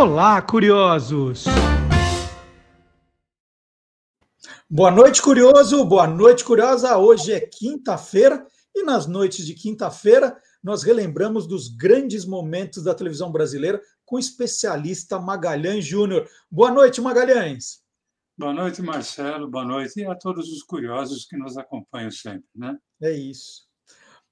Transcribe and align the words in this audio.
Olá, 0.00 0.40
curiosos! 0.40 1.44
Boa 4.66 4.90
noite, 4.90 5.20
curioso! 5.20 5.84
Boa 5.84 6.06
noite, 6.06 6.42
curiosa! 6.42 6.96
Hoje 6.96 7.34
é 7.34 7.40
quinta-feira 7.40 8.46
e 8.74 8.82
nas 8.82 9.06
noites 9.06 9.44
de 9.44 9.52
quinta-feira 9.52 10.34
nós 10.64 10.82
relembramos 10.82 11.46
dos 11.46 11.68
grandes 11.68 12.24
momentos 12.24 12.82
da 12.82 12.94
televisão 12.94 13.30
brasileira 13.30 13.78
com 14.06 14.16
o 14.16 14.18
especialista 14.18 15.18
Magalhães 15.18 15.84
Júnior. 15.84 16.26
Boa 16.50 16.70
noite, 16.70 16.98
Magalhães! 16.98 17.82
Boa 18.38 18.54
noite, 18.54 18.80
Marcelo. 18.80 19.50
Boa 19.50 19.66
noite 19.66 20.00
e 20.00 20.06
a 20.06 20.14
todos 20.14 20.48
os 20.48 20.62
curiosos 20.62 21.26
que 21.26 21.36
nos 21.36 21.58
acompanham 21.58 22.10
sempre, 22.10 22.48
né? 22.54 22.74
É 23.02 23.12
isso. 23.12 23.68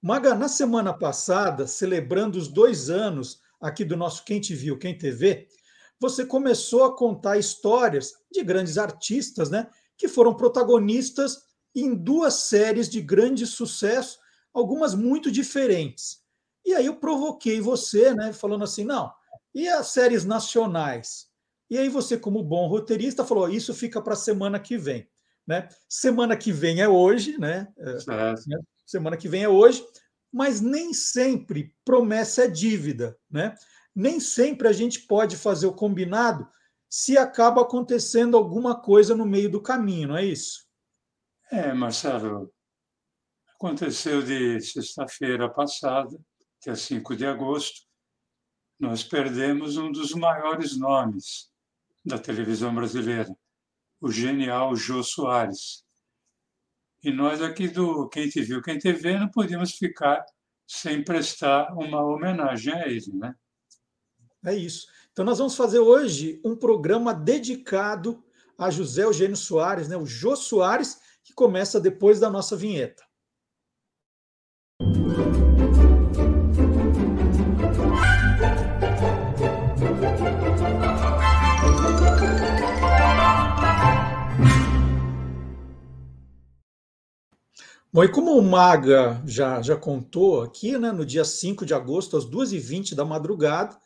Maga, 0.00 0.34
na 0.34 0.48
semana 0.48 0.94
passada, 0.94 1.66
celebrando 1.66 2.38
os 2.38 2.48
dois 2.48 2.88
anos 2.88 3.42
aqui 3.60 3.84
do 3.84 3.96
nosso 3.96 4.24
Quem 4.24 4.40
Te 4.40 4.54
Viu, 4.54 4.78
Quem 4.78 4.96
TV, 4.96 5.46
você 6.00 6.24
começou 6.24 6.84
a 6.84 6.96
contar 6.96 7.38
histórias 7.38 8.14
de 8.30 8.42
grandes 8.42 8.78
artistas, 8.78 9.50
né? 9.50 9.68
Que 9.96 10.08
foram 10.08 10.34
protagonistas 10.34 11.42
em 11.74 11.94
duas 11.94 12.34
séries 12.34 12.88
de 12.88 13.00
grande 13.00 13.46
sucesso, 13.46 14.18
algumas 14.52 14.94
muito 14.94 15.30
diferentes. 15.30 16.22
E 16.64 16.74
aí 16.74 16.86
eu 16.86 16.96
provoquei 16.96 17.60
você, 17.60 18.14
né? 18.14 18.32
Falando 18.32 18.64
assim, 18.64 18.84
não, 18.84 19.12
e 19.54 19.68
as 19.68 19.88
séries 19.88 20.24
nacionais? 20.24 21.28
E 21.70 21.76
aí 21.76 21.88
você, 21.88 22.16
como 22.16 22.42
bom 22.42 22.66
roteirista, 22.66 23.24
falou: 23.24 23.48
isso 23.48 23.74
fica 23.74 24.00
para 24.00 24.14
a 24.14 24.16
semana 24.16 24.58
que 24.58 24.76
vem. 24.76 25.08
Né? 25.46 25.68
Semana 25.88 26.36
que 26.36 26.52
vem 26.52 26.80
é 26.80 26.88
hoje, 26.88 27.38
né? 27.38 27.68
É, 27.78 27.92
né? 28.46 28.58
Semana 28.86 29.16
que 29.16 29.28
vem 29.28 29.42
é 29.42 29.48
hoje, 29.48 29.84
mas 30.32 30.60
nem 30.60 30.92
sempre 30.92 31.74
promessa 31.84 32.44
é 32.44 32.48
dívida, 32.48 33.16
né? 33.30 33.54
Nem 33.98 34.20
sempre 34.20 34.68
a 34.68 34.72
gente 34.72 35.00
pode 35.00 35.36
fazer 35.36 35.66
o 35.66 35.74
combinado 35.74 36.48
se 36.88 37.18
acaba 37.18 37.62
acontecendo 37.62 38.36
alguma 38.36 38.80
coisa 38.80 39.12
no 39.12 39.26
meio 39.26 39.50
do 39.50 39.60
caminho, 39.60 40.10
não 40.10 40.16
é 40.16 40.24
isso? 40.24 40.68
É, 41.50 41.72
Marcelo, 41.74 42.54
aconteceu 43.56 44.22
de 44.22 44.60
sexta-feira 44.60 45.50
passada, 45.50 46.16
que 46.60 46.70
é 46.70 46.76
5 46.76 47.16
de 47.16 47.26
agosto, 47.26 47.88
nós 48.78 49.02
perdemos 49.02 49.76
um 49.76 49.90
dos 49.90 50.12
maiores 50.12 50.78
nomes 50.78 51.50
da 52.04 52.20
televisão 52.20 52.72
brasileira, 52.72 53.36
o 54.00 54.12
genial 54.12 54.76
Jô 54.76 55.02
Soares. 55.02 55.84
E 57.02 57.10
nós 57.10 57.42
aqui 57.42 57.66
do 57.66 58.08
Quem 58.08 58.28
Te 58.28 58.42
Viu, 58.42 58.62
Quem 58.62 58.78
Te 58.78 58.92
Vê, 58.92 59.18
não 59.18 59.28
podíamos 59.28 59.72
ficar 59.72 60.24
sem 60.68 61.02
prestar 61.02 61.72
uma 61.72 62.00
homenagem 62.00 62.72
a 62.72 62.86
ele, 62.86 63.12
né? 63.14 63.34
É 64.44 64.54
isso. 64.54 64.86
Então, 65.12 65.24
nós 65.24 65.38
vamos 65.38 65.56
fazer 65.56 65.80
hoje 65.80 66.40
um 66.44 66.54
programa 66.54 67.12
dedicado 67.12 68.22
a 68.56 68.70
José 68.70 69.04
Eugênio 69.04 69.36
Soares, 69.36 69.88
né, 69.88 69.96
o 69.96 70.06
Jô 70.06 70.36
Soares, 70.36 71.00
que 71.24 71.32
começa 71.32 71.80
depois 71.80 72.20
da 72.20 72.30
nossa 72.30 72.56
vinheta. 72.56 73.04
Bom, 87.90 88.04
e 88.04 88.08
como 88.08 88.38
o 88.38 88.42
Maga 88.42 89.20
já, 89.26 89.60
já 89.62 89.76
contou 89.76 90.42
aqui, 90.42 90.78
né, 90.78 90.92
no 90.92 91.04
dia 91.04 91.24
5 91.24 91.66
de 91.66 91.74
agosto, 91.74 92.16
às 92.16 92.24
2h20 92.24 92.94
da 92.94 93.04
madrugada, 93.04 93.76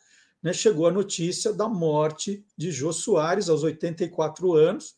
né, 0.43 0.51
chegou 0.51 0.85
a 0.85 0.91
notícia 0.91 1.53
da 1.53 1.69
morte 1.69 2.45
de 2.57 2.69
Jô 2.69 2.91
Soares, 2.91 3.47
aos 3.47 3.63
84 3.63 4.53
anos. 4.53 4.95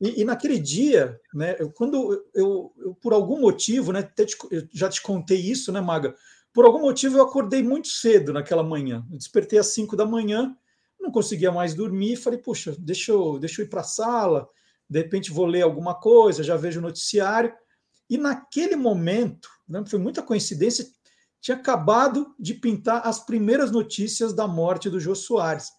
E, 0.00 0.20
e 0.20 0.24
naquele 0.24 0.58
dia, 0.58 1.18
né, 1.34 1.56
eu, 1.58 1.70
quando 1.72 2.24
eu, 2.34 2.72
eu, 2.78 2.94
por 3.02 3.12
algum 3.12 3.40
motivo, 3.40 3.92
né, 3.92 4.02
te, 4.02 4.26
já 4.72 4.88
te 4.88 5.02
contei 5.02 5.40
isso, 5.40 5.72
né, 5.72 5.80
Maga? 5.80 6.14
Por 6.52 6.64
algum 6.64 6.80
motivo 6.80 7.18
eu 7.18 7.22
acordei 7.22 7.62
muito 7.62 7.88
cedo 7.88 8.32
naquela 8.32 8.62
manhã. 8.62 9.04
Eu 9.10 9.18
despertei 9.18 9.58
às 9.58 9.68
5 9.68 9.96
da 9.96 10.06
manhã, 10.06 10.56
não 11.00 11.10
conseguia 11.10 11.50
mais 11.50 11.74
dormir, 11.74 12.16
falei, 12.16 12.38
puxa, 12.38 12.74
deixa 12.78 13.10
eu, 13.10 13.38
deixa 13.38 13.60
eu 13.60 13.66
ir 13.66 13.68
para 13.68 13.80
a 13.80 13.84
sala, 13.84 14.48
de 14.88 15.00
repente 15.00 15.32
vou 15.32 15.46
ler 15.46 15.62
alguma 15.62 15.94
coisa, 15.94 16.44
já 16.44 16.56
vejo 16.56 16.78
o 16.78 16.82
noticiário. 16.82 17.52
E 18.08 18.16
naquele 18.16 18.76
momento, 18.76 19.48
né, 19.68 19.82
foi 19.86 19.98
muita 19.98 20.22
coincidência, 20.22 20.86
tinha 21.40 21.56
acabado 21.56 22.34
de 22.38 22.54
pintar 22.54 23.06
as 23.06 23.24
primeiras 23.24 23.70
notícias 23.70 24.32
da 24.32 24.46
morte 24.46 24.90
do 24.90 24.98
Jô 25.00 25.14
Soares. 25.14 25.70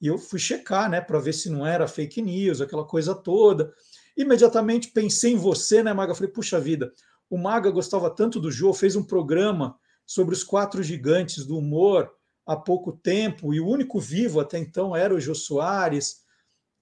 E 0.00 0.06
eu 0.06 0.18
fui 0.18 0.38
checar, 0.38 0.90
né, 0.90 1.00
para 1.00 1.18
ver 1.18 1.32
se 1.32 1.48
não 1.48 1.66
era 1.66 1.88
fake 1.88 2.20
news, 2.20 2.60
aquela 2.60 2.84
coisa 2.84 3.14
toda. 3.14 3.72
Imediatamente 4.16 4.88
pensei 4.88 5.32
em 5.32 5.36
você, 5.36 5.82
né, 5.82 5.92
Maga? 5.92 6.14
Falei, 6.14 6.30
puxa 6.30 6.60
vida, 6.60 6.92
o 7.30 7.38
Maga 7.38 7.70
gostava 7.70 8.10
tanto 8.10 8.38
do 8.38 8.50
Jô, 8.50 8.72
fez 8.72 8.94
um 8.96 9.02
programa 9.02 9.78
sobre 10.04 10.34
os 10.34 10.44
quatro 10.44 10.82
gigantes 10.82 11.44
do 11.44 11.58
humor 11.58 12.10
há 12.46 12.56
pouco 12.56 12.92
tempo, 12.92 13.52
e 13.52 13.60
o 13.60 13.66
único 13.66 13.98
vivo 13.98 14.38
até 14.38 14.58
então 14.58 14.94
era 14.94 15.12
o 15.12 15.20
Jô 15.20 15.34
Soares. 15.34 16.24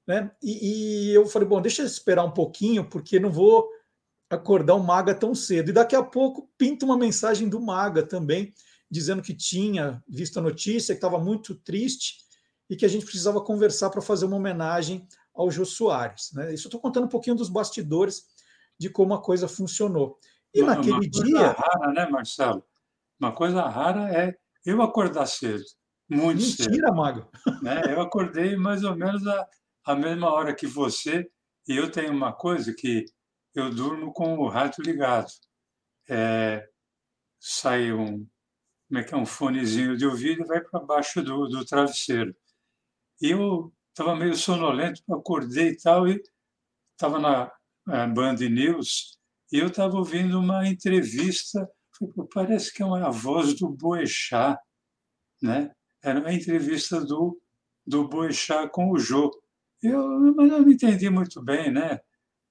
Né? 0.06 0.30
E, 0.42 1.08
e 1.08 1.14
eu 1.14 1.26
falei, 1.26 1.48
bom, 1.48 1.62
deixa 1.62 1.82
eu 1.82 1.86
esperar 1.86 2.24
um 2.24 2.32
pouquinho, 2.32 2.88
porque 2.88 3.18
não 3.18 3.30
vou 3.30 3.66
acordar 4.34 4.74
o 4.74 4.82
Maga 4.82 5.14
tão 5.14 5.34
cedo. 5.34 5.70
E 5.70 5.72
daqui 5.72 5.96
a 5.96 6.02
pouco 6.02 6.50
pinta 6.58 6.84
uma 6.84 6.96
mensagem 6.96 7.48
do 7.48 7.60
Maga 7.60 8.02
também, 8.02 8.52
dizendo 8.90 9.22
que 9.22 9.34
tinha 9.34 10.02
visto 10.08 10.38
a 10.38 10.42
notícia, 10.42 10.94
que 10.94 10.98
estava 10.98 11.18
muito 11.18 11.54
triste 11.54 12.18
e 12.68 12.76
que 12.76 12.84
a 12.84 12.88
gente 12.88 13.04
precisava 13.04 13.40
conversar 13.40 13.90
para 13.90 14.02
fazer 14.02 14.26
uma 14.26 14.36
homenagem 14.36 15.06
ao 15.34 15.50
Jô 15.50 15.64
Soares. 15.64 16.30
Né? 16.32 16.54
Isso 16.54 16.66
eu 16.66 16.68
estou 16.68 16.80
contando 16.80 17.04
um 17.04 17.08
pouquinho 17.08 17.36
dos 17.36 17.48
bastidores 17.48 18.24
de 18.78 18.88
como 18.88 19.14
a 19.14 19.22
coisa 19.22 19.48
funcionou. 19.48 20.18
E 20.52 20.62
uma, 20.62 20.74
naquele 20.74 20.92
uma 20.92 21.00
dia. 21.00 21.24
Uma 21.24 21.54
coisa 21.54 21.56
rara, 21.58 21.92
né, 21.92 22.08
Marcelo? 22.08 22.64
Uma 23.18 23.32
coisa 23.32 23.62
rara 23.62 24.12
é 24.12 24.36
eu 24.64 24.82
acordar 24.82 25.26
cedo. 25.26 25.64
Muito 26.08 26.40
Mentira, 26.40 26.56
cedo. 26.56 26.70
Mentira, 26.70 26.92
Maga. 26.92 27.28
Né? 27.62 27.82
Eu 27.88 28.00
acordei 28.00 28.56
mais 28.56 28.84
ou 28.84 28.94
menos 28.94 29.26
a, 29.26 29.46
a 29.84 29.94
mesma 29.94 30.32
hora 30.32 30.54
que 30.54 30.66
você, 30.66 31.28
e 31.68 31.76
eu 31.76 31.90
tenho 31.90 32.12
uma 32.12 32.32
coisa 32.32 32.72
que 32.72 33.04
eu 33.54 33.70
durmo 33.70 34.12
com 34.12 34.36
o 34.38 34.48
rádio 34.48 34.82
ligado. 34.82 35.30
É, 36.08 36.68
sai 37.38 37.92
um, 37.92 38.26
como 38.88 39.00
é 39.00 39.04
que 39.04 39.14
é, 39.14 39.16
um 39.16 39.26
fonezinho 39.26 39.96
de 39.96 40.06
ouvido 40.06 40.42
e 40.42 40.46
vai 40.46 40.60
para 40.60 40.80
baixo 40.80 41.22
do, 41.22 41.46
do 41.46 41.64
travesseiro. 41.64 42.34
E 43.20 43.30
eu 43.30 43.72
estava 43.90 44.16
meio 44.16 44.34
sonolento, 44.34 45.02
acordei 45.12 45.68
e 45.68 45.76
tal, 45.76 46.08
e 46.08 46.20
estava 46.92 47.18
na 47.18 47.52
Band 48.08 48.36
News, 48.36 49.18
e 49.52 49.58
eu 49.58 49.68
estava 49.68 49.96
ouvindo 49.96 50.38
uma 50.38 50.66
entrevista, 50.66 51.68
parece 52.32 52.72
que 52.72 52.82
é 52.82 52.86
uma 52.86 53.10
voz 53.10 53.54
do 53.54 53.68
Boechat, 53.68 54.58
né? 55.40 55.70
Era 56.02 56.20
uma 56.20 56.32
entrevista 56.32 57.00
do, 57.00 57.40
do 57.86 58.08
Boechat 58.08 58.68
com 58.70 58.90
o 58.90 58.98
Jô. 58.98 59.30
Eu, 59.82 60.34
mas 60.34 60.50
não 60.50 60.68
entendi 60.68 61.08
muito 61.08 61.42
bem, 61.42 61.70
né? 61.70 62.00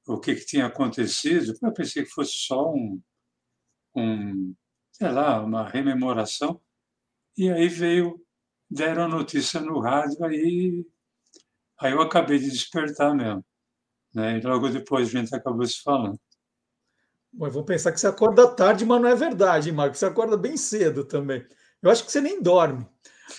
O 0.08 0.20
que, 0.20 0.36
que 0.36 0.46
tinha 0.46 0.66
acontecido, 0.66 1.54
eu 1.62 1.74
pensei 1.74 2.04
que 2.04 2.10
fosse 2.10 2.34
só 2.34 2.72
um, 2.72 3.02
um, 3.96 4.54
sei 4.92 5.12
lá, 5.12 5.42
uma 5.42 5.68
rememoração. 5.68 6.60
E 7.38 7.50
aí 7.50 7.68
veio, 7.68 8.22
deram 8.70 9.04
a 9.04 9.08
notícia 9.08 9.60
no 9.60 9.80
rádio, 9.80 10.24
aí, 10.26 10.86
aí 11.80 11.92
eu 11.92 12.02
acabei 12.02 12.38
de 12.38 12.50
despertar 12.50 13.16
mesmo. 13.16 13.44
Né? 14.14 14.38
E 14.38 14.42
logo 14.42 14.70
depois 14.70 15.08
a 15.08 15.12
gente 15.12 15.34
acabou 15.34 15.66
se 15.66 15.82
falando. 15.82 16.20
Bom, 17.32 17.48
eu 17.48 17.52
vou 17.52 17.64
pensar 17.64 17.92
que 17.92 18.00
você 18.00 18.06
acorda 18.08 18.48
tarde, 18.48 18.86
mas 18.86 19.02
não 19.02 19.10
é 19.10 19.16
verdade, 19.16 19.72
Marcos. 19.72 20.00
Você 20.00 20.06
acorda 20.06 20.38
bem 20.38 20.56
cedo 20.56 21.04
também. 21.04 21.44
Eu 21.82 21.90
acho 21.90 22.06
que 22.06 22.12
você 22.12 22.22
nem 22.22 22.42
dorme. 22.42 22.88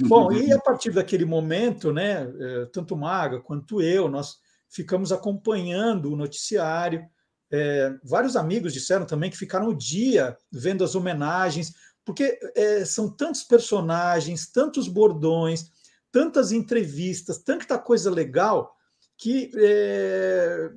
Bom, 0.00 0.32
e 0.32 0.52
a 0.52 0.58
partir 0.58 0.90
daquele 0.90 1.24
momento, 1.24 1.92
né, 1.92 2.22
eh, 2.22 2.66
tanto 2.72 2.96
Maga 2.96 3.40
quanto 3.40 3.80
eu, 3.80 4.08
nós 4.08 4.40
ficamos 4.74 5.12
acompanhando 5.12 6.12
o 6.12 6.16
noticiário. 6.16 7.06
É, 7.50 7.94
vários 8.02 8.34
amigos 8.34 8.72
disseram 8.72 9.06
também 9.06 9.30
que 9.30 9.36
ficaram 9.36 9.68
o 9.68 9.76
dia 9.76 10.36
vendo 10.50 10.82
as 10.82 10.96
homenagens, 10.96 11.72
porque 12.04 12.38
é, 12.56 12.84
são 12.84 13.08
tantos 13.08 13.44
personagens, 13.44 14.50
tantos 14.50 14.88
bordões, 14.88 15.70
tantas 16.10 16.50
entrevistas, 16.50 17.38
tanta 17.38 17.78
coisa 17.78 18.10
legal, 18.10 18.74
que 19.16 19.52
é, 19.56 20.70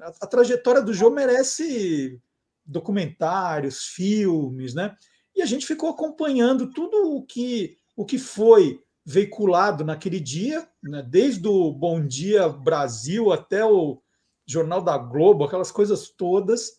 a, 0.00 0.12
a, 0.20 0.26
trajetória 0.26 0.82
do 0.82 0.92
Jô 0.92 1.10
merece 1.10 2.20
documentários, 2.66 3.86
filmes, 3.86 4.74
né? 4.74 4.94
E 5.34 5.40
a 5.40 5.46
gente 5.46 5.66
ficou 5.66 5.88
acompanhando 5.88 6.70
tudo 6.70 7.16
o 7.16 7.24
que, 7.24 7.78
o 7.96 8.04
que 8.04 8.18
foi 8.18 8.78
veiculado 9.04 9.84
naquele 9.84 10.20
dia, 10.20 10.68
né, 10.82 11.02
desde 11.02 11.46
o 11.46 11.72
Bom 11.72 12.06
Dia 12.06 12.48
Brasil 12.48 13.32
até 13.32 13.64
o 13.64 14.00
Jornal 14.46 14.82
da 14.82 14.96
Globo, 14.96 15.44
aquelas 15.44 15.72
coisas 15.72 16.08
todas. 16.08 16.72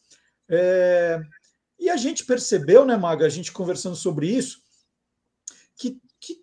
É, 0.50 1.22
e 1.80 1.90
a 1.90 1.98
gente 1.98 2.25
percebeu, 2.25 2.86
né, 2.86 2.96
Maga, 2.96 3.25
a 3.25 3.30
gente 3.30 3.52
conversando 3.52 3.96
sobre 3.96 4.28
isso, 4.28 4.62
que, 5.75 6.00
que 6.20 6.38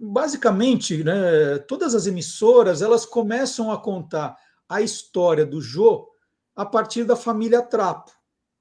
basicamente, 0.00 1.02
né, 1.02 1.58
todas 1.66 1.94
as 1.94 2.06
emissoras 2.06 2.82
elas 2.82 3.04
começam 3.04 3.72
a 3.72 3.80
contar 3.80 4.36
a 4.68 4.80
história 4.80 5.44
do 5.44 5.60
Jô 5.60 6.08
a 6.54 6.64
partir 6.64 7.04
da 7.04 7.16
família 7.16 7.62
Trapo. 7.62 8.12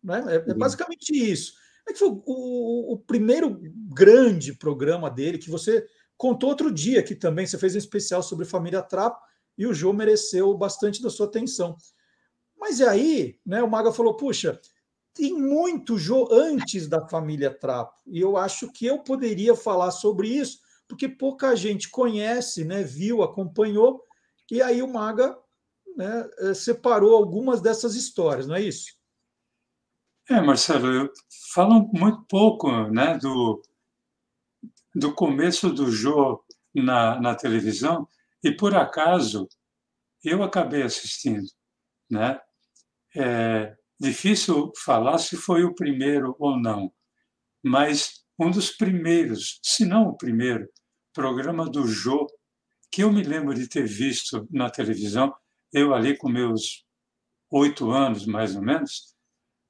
Né? 0.03 0.23
É, 0.27 0.51
é 0.51 0.53
basicamente 0.53 1.11
isso. 1.11 1.53
É 1.87 1.93
que 1.93 1.99
foi 1.99 2.09
o, 2.09 2.93
o, 2.93 2.97
primeiro 2.97 3.59
grande 3.93 4.53
programa 4.53 5.09
dele, 5.09 5.37
que 5.37 5.49
você 5.49 5.85
contou 6.19 6.49
outro 6.49 6.69
dia 6.69 6.99
aqui 6.99 7.15
também, 7.15 7.47
você 7.47 7.57
fez 7.57 7.73
um 7.75 7.77
especial 7.77 8.21
sobre 8.21 8.45
família 8.45 8.81
Trapo, 8.81 9.25
e 9.57 9.65
o 9.65 9.73
Jô 9.73 9.93
mereceu 9.93 10.55
bastante 10.55 11.01
da 11.01 11.09
sua 11.09 11.25
atenção. 11.25 11.77
Mas 12.57 12.81
aí, 12.81 13.39
né, 13.45 13.63
o 13.63 13.69
Maga 13.69 13.93
falou: 13.93 14.15
puxa, 14.15 14.59
tem 15.13 15.33
muito 15.33 15.97
Jô 15.97 16.27
antes 16.29 16.89
da 16.89 17.07
família 17.07 17.49
Trapo, 17.49 17.95
e 18.05 18.19
eu 18.19 18.35
acho 18.35 18.69
que 18.71 18.85
eu 18.85 18.99
poderia 18.99 19.55
falar 19.55 19.91
sobre 19.91 20.27
isso, 20.27 20.59
porque 20.89 21.07
pouca 21.07 21.55
gente 21.55 21.89
conhece, 21.89 22.65
né, 22.65 22.83
viu, 22.83 23.23
acompanhou, 23.23 24.03
e 24.51 24.61
aí 24.61 24.83
o 24.83 24.91
Maga 24.91 25.37
né, 25.95 26.29
eh, 26.39 26.53
separou 26.53 27.15
algumas 27.15 27.61
dessas 27.61 27.95
histórias, 27.95 28.45
não 28.45 28.55
é 28.55 28.61
isso? 28.61 28.93
É, 30.29 30.41
Marcelo, 30.41 30.87
eu 30.87 31.13
falo 31.53 31.89
muito 31.93 32.23
pouco 32.25 32.69
né, 32.89 33.17
do, 33.17 33.61
do 34.99 35.13
começo 35.13 35.71
do 35.71 35.89
Jô 35.89 36.43
na, 36.75 37.19
na 37.19 37.33
televisão, 37.33 38.07
e 38.43 38.51
por 38.51 38.75
acaso 38.75 39.47
eu 40.23 40.43
acabei 40.43 40.83
assistindo. 40.83 41.47
Né? 42.09 42.39
É 43.15 43.75
difícil 43.99 44.71
falar 44.83 45.17
se 45.17 45.37
foi 45.37 45.63
o 45.63 45.73
primeiro 45.73 46.35
ou 46.37 46.59
não, 46.59 46.91
mas 47.63 48.23
um 48.37 48.51
dos 48.51 48.71
primeiros, 48.71 49.59
se 49.63 49.85
não 49.85 50.09
o 50.09 50.17
primeiro, 50.17 50.69
programa 51.13 51.65
do 51.65 51.87
Jô 51.87 52.27
que 52.91 53.03
eu 53.03 53.11
me 53.11 53.23
lembro 53.23 53.53
de 53.53 53.67
ter 53.67 53.85
visto 53.85 54.47
na 54.51 54.69
televisão, 54.69 55.33
eu 55.71 55.93
ali 55.93 56.17
com 56.17 56.27
meus 56.27 56.83
oito 57.51 57.91
anos, 57.91 58.25
mais 58.25 58.55
ou 58.55 58.61
menos, 58.61 59.15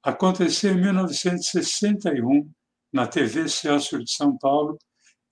aconteceu 0.01 0.73
em 0.73 0.81
1961, 0.81 2.49
na 2.93 3.05
TV 3.05 3.47
Celso 3.49 4.03
de 4.03 4.11
São 4.11 4.37
Paulo, 4.37 4.79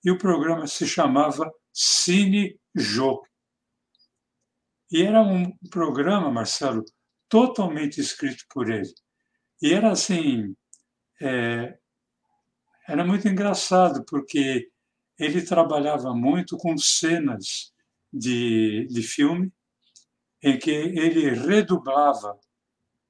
e 0.04 0.10
o 0.10 0.18
programa 0.18 0.66
se 0.66 0.86
chamava 0.86 1.50
Cine 1.72 2.58
Jô. 2.74 3.22
E 4.90 5.02
era 5.02 5.22
um 5.22 5.52
programa, 5.70 6.30
Marcelo, 6.30 6.84
totalmente 7.28 8.00
escrito 8.00 8.44
por 8.50 8.70
ele. 8.70 8.92
E 9.60 9.72
era 9.72 9.90
assim, 9.90 10.54
é, 11.20 11.76
era 12.88 13.04
muito 13.04 13.28
engraçado, 13.28 14.04
porque 14.06 14.70
ele 15.18 15.42
trabalhava 15.42 16.14
muito 16.14 16.56
com 16.56 16.78
cenas 16.78 17.72
de, 18.12 18.86
de 18.88 19.02
filme, 19.02 19.52
em 20.42 20.58
que 20.58 20.70
ele 20.70 21.30
redublava 21.30 22.38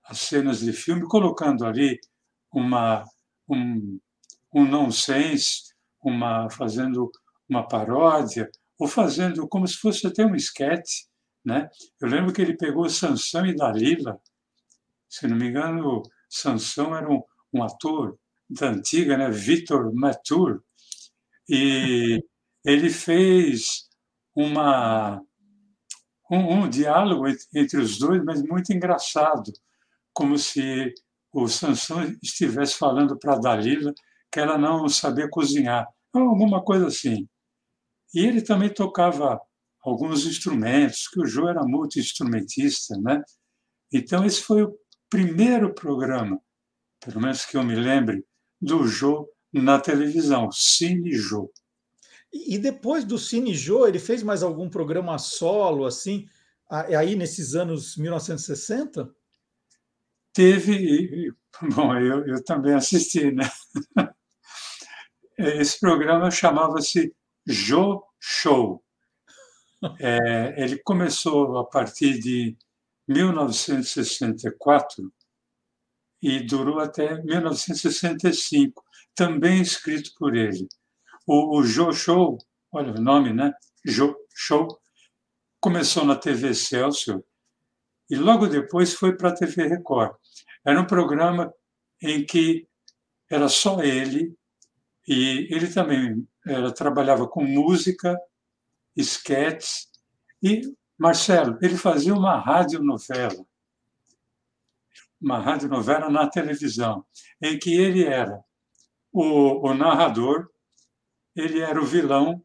as 0.05 0.19
cenas 0.21 0.61
de 0.61 0.73
filme, 0.73 1.07
colocando 1.07 1.67
ali 1.67 2.01
uma, 2.51 3.05
um, 3.49 4.01
um 4.53 4.65
nonsense, 4.65 5.68
uma, 6.09 6.49
fazendo 6.51 7.11
uma 7.49 7.67
paródia, 7.67 8.51
ou 8.79 8.87
fazendo 8.87 9.47
como 9.49 9.67
se 9.67 9.77
fosse 9.77 10.07
até 10.07 10.25
um 10.25 10.35
esquete. 10.35 11.09
Né? 11.45 11.69
Eu 12.01 12.09
lembro 12.09 12.33
que 12.33 12.43
ele 12.43 12.57
pegou 12.57 12.89
Sansão 12.89 13.47
e 13.47 13.55
Dalila, 13.55 14.21
se 15.09 15.27
não 15.27 15.37
me 15.37 15.49
engano, 15.49 16.03
Sansão 16.29 16.95
era 16.95 17.11
um, 17.11 17.23
um 17.53 17.63
ator 17.63 18.19
da 18.49 18.69
antiga, 18.69 19.17
né? 19.17 19.31
Victor 19.31 19.93
Mature, 19.95 20.61
e 21.49 22.23
ele 22.65 22.91
fez 22.91 23.89
uma, 24.35 25.23
um, 26.31 26.61
um 26.61 26.69
diálogo 26.69 27.25
entre 27.55 27.81
os 27.81 27.99
dois, 27.99 28.23
mas 28.25 28.43
muito 28.43 28.73
engraçado, 28.73 29.53
como 30.13 30.37
se 30.37 30.93
o 31.33 31.49
Sansão 31.49 32.03
estivesse 32.23 32.77
falando 32.77 33.19
para 33.19 33.39
Dalila 33.39 33.93
que 34.31 34.41
ela 34.41 34.59
não 34.59 34.89
sabia 34.89 35.29
cozinhar, 35.31 35.87
alguma 36.13 36.63
coisa 36.63 36.87
assim. 36.87 37.29
E 38.15 38.21
ele 38.21 38.41
também 38.41 38.73
tocava 38.73 39.41
alguns 39.81 40.27
instrumentos, 40.27 41.09
que 41.09 41.21
o 41.21 41.27
João 41.27 41.49
era 41.49 41.65
multi-instrumentista, 41.65 42.97
né? 43.01 43.23
Então 43.93 44.25
esse 44.25 44.43
foi 44.43 44.63
o 44.63 44.75
primeiro 45.09 45.73
programa, 45.75 46.41
pelo 47.01 47.21
menos 47.21 47.45
que 47.45 47.57
eu 47.57 47.63
me 47.63 47.75
lembre, 47.75 48.25
do 48.61 48.87
Jô 48.87 49.29
na 49.53 49.81
televisão, 49.81 50.51
Cine 50.53 51.13
Jô. 51.13 51.51
E 52.33 52.59
depois 52.59 53.05
do 53.05 53.19
Cine 53.19 53.55
Jô, 53.55 53.87
ele 53.87 53.99
fez 53.99 54.23
mais 54.23 54.43
algum 54.43 54.69
programa 54.69 55.17
solo, 55.19 55.87
assim, 55.87 56.27
aí 56.69 57.17
nesses 57.17 57.55
anos 57.55 57.97
1960? 57.97 59.11
Teve, 60.35 61.33
bom, 61.75 61.97
eu, 61.97 62.27
eu 62.27 62.45
também 62.45 62.75
assisti, 62.75 63.33
né? 63.33 63.49
Esse 65.39 65.79
programa 65.79 66.33
chamava-se 66.33 67.15
Jô 67.47 68.05
Show. 68.19 68.85
É, 70.01 70.61
ele 70.61 70.77
começou 70.79 71.57
a 71.57 71.65
partir 71.65 72.19
de 72.19 72.57
1964 73.07 75.13
e 76.21 76.41
durou 76.41 76.81
até 76.81 77.23
1965, 77.23 78.83
também 79.15 79.63
escrito 79.63 80.11
por 80.19 80.35
ele. 80.35 80.67
O, 81.25 81.61
o 81.61 81.63
Joe 81.63 81.95
Show, 81.95 82.39
olha 82.73 82.91
o 82.91 83.01
nome, 83.01 83.33
né? 83.33 83.53
Joe 83.87 84.17
Show, 84.35 84.67
começou 85.61 86.05
na 86.05 86.17
TV 86.17 86.55
Celso 86.55 87.23
e 88.11 88.17
logo 88.17 88.49
depois 88.49 88.95
foi 88.95 89.17
para 89.17 89.29
a 89.29 89.35
TV 89.35 89.69
Record. 89.69 90.17
Era 90.67 90.81
um 90.81 90.87
programa 90.89 91.55
em 92.03 92.27
que 92.27 92.67
era 93.31 93.49
só 93.49 93.81
ele 93.81 94.37
e 95.09 95.49
ele 95.51 95.67
também 95.69 96.29
trabalhava 96.77 97.27
com 97.27 97.43
música, 97.43 98.17
esquetes 98.95 99.89
e 100.43 100.63
Marcelo, 100.99 101.59
ele 101.63 101.77
fazia 101.77 102.15
uma 102.15 102.39
radionovela 102.39 103.47
uma 105.21 105.39
radionovela 105.41 106.09
na 106.09 106.29
televisão, 106.29 107.05
em 107.43 107.59
que 107.59 107.75
ele 107.75 108.05
era 108.05 108.43
o, 109.13 109.69
o 109.69 109.75
narrador, 109.75 110.49
ele 111.35 111.61
era 111.61 111.81
o 111.81 111.85
vilão, 111.85 112.43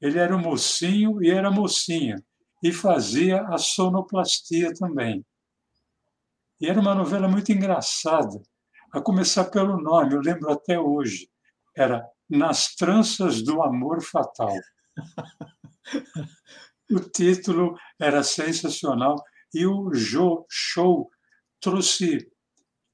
ele 0.00 0.18
era 0.18 0.34
o 0.34 0.38
mocinho 0.38 1.22
e 1.22 1.30
era 1.30 1.48
a 1.48 1.52
mocinha, 1.52 2.22
e 2.62 2.72
fazia 2.72 3.42
a 3.42 3.58
sonoplastia 3.58 4.72
também. 4.74 5.24
E 6.60 6.68
era 6.68 6.80
uma 6.80 6.94
novela 6.94 7.28
muito 7.28 7.50
engraçada, 7.50 8.40
a 8.92 9.00
começar 9.00 9.46
pelo 9.46 9.80
nome, 9.80 10.14
eu 10.14 10.20
lembro 10.20 10.50
até 10.50 10.78
hoje, 10.78 11.30
era 11.76 12.06
Nas 12.28 12.74
Tranças 12.74 13.42
do 13.42 13.62
Amor 13.62 14.02
Fatal. 14.02 14.54
O 16.90 17.00
título 17.00 17.76
era 17.98 18.22
sensacional 18.22 19.16
e 19.54 19.66
o 19.66 19.90
show 20.48 21.10
trouxe, 21.60 22.30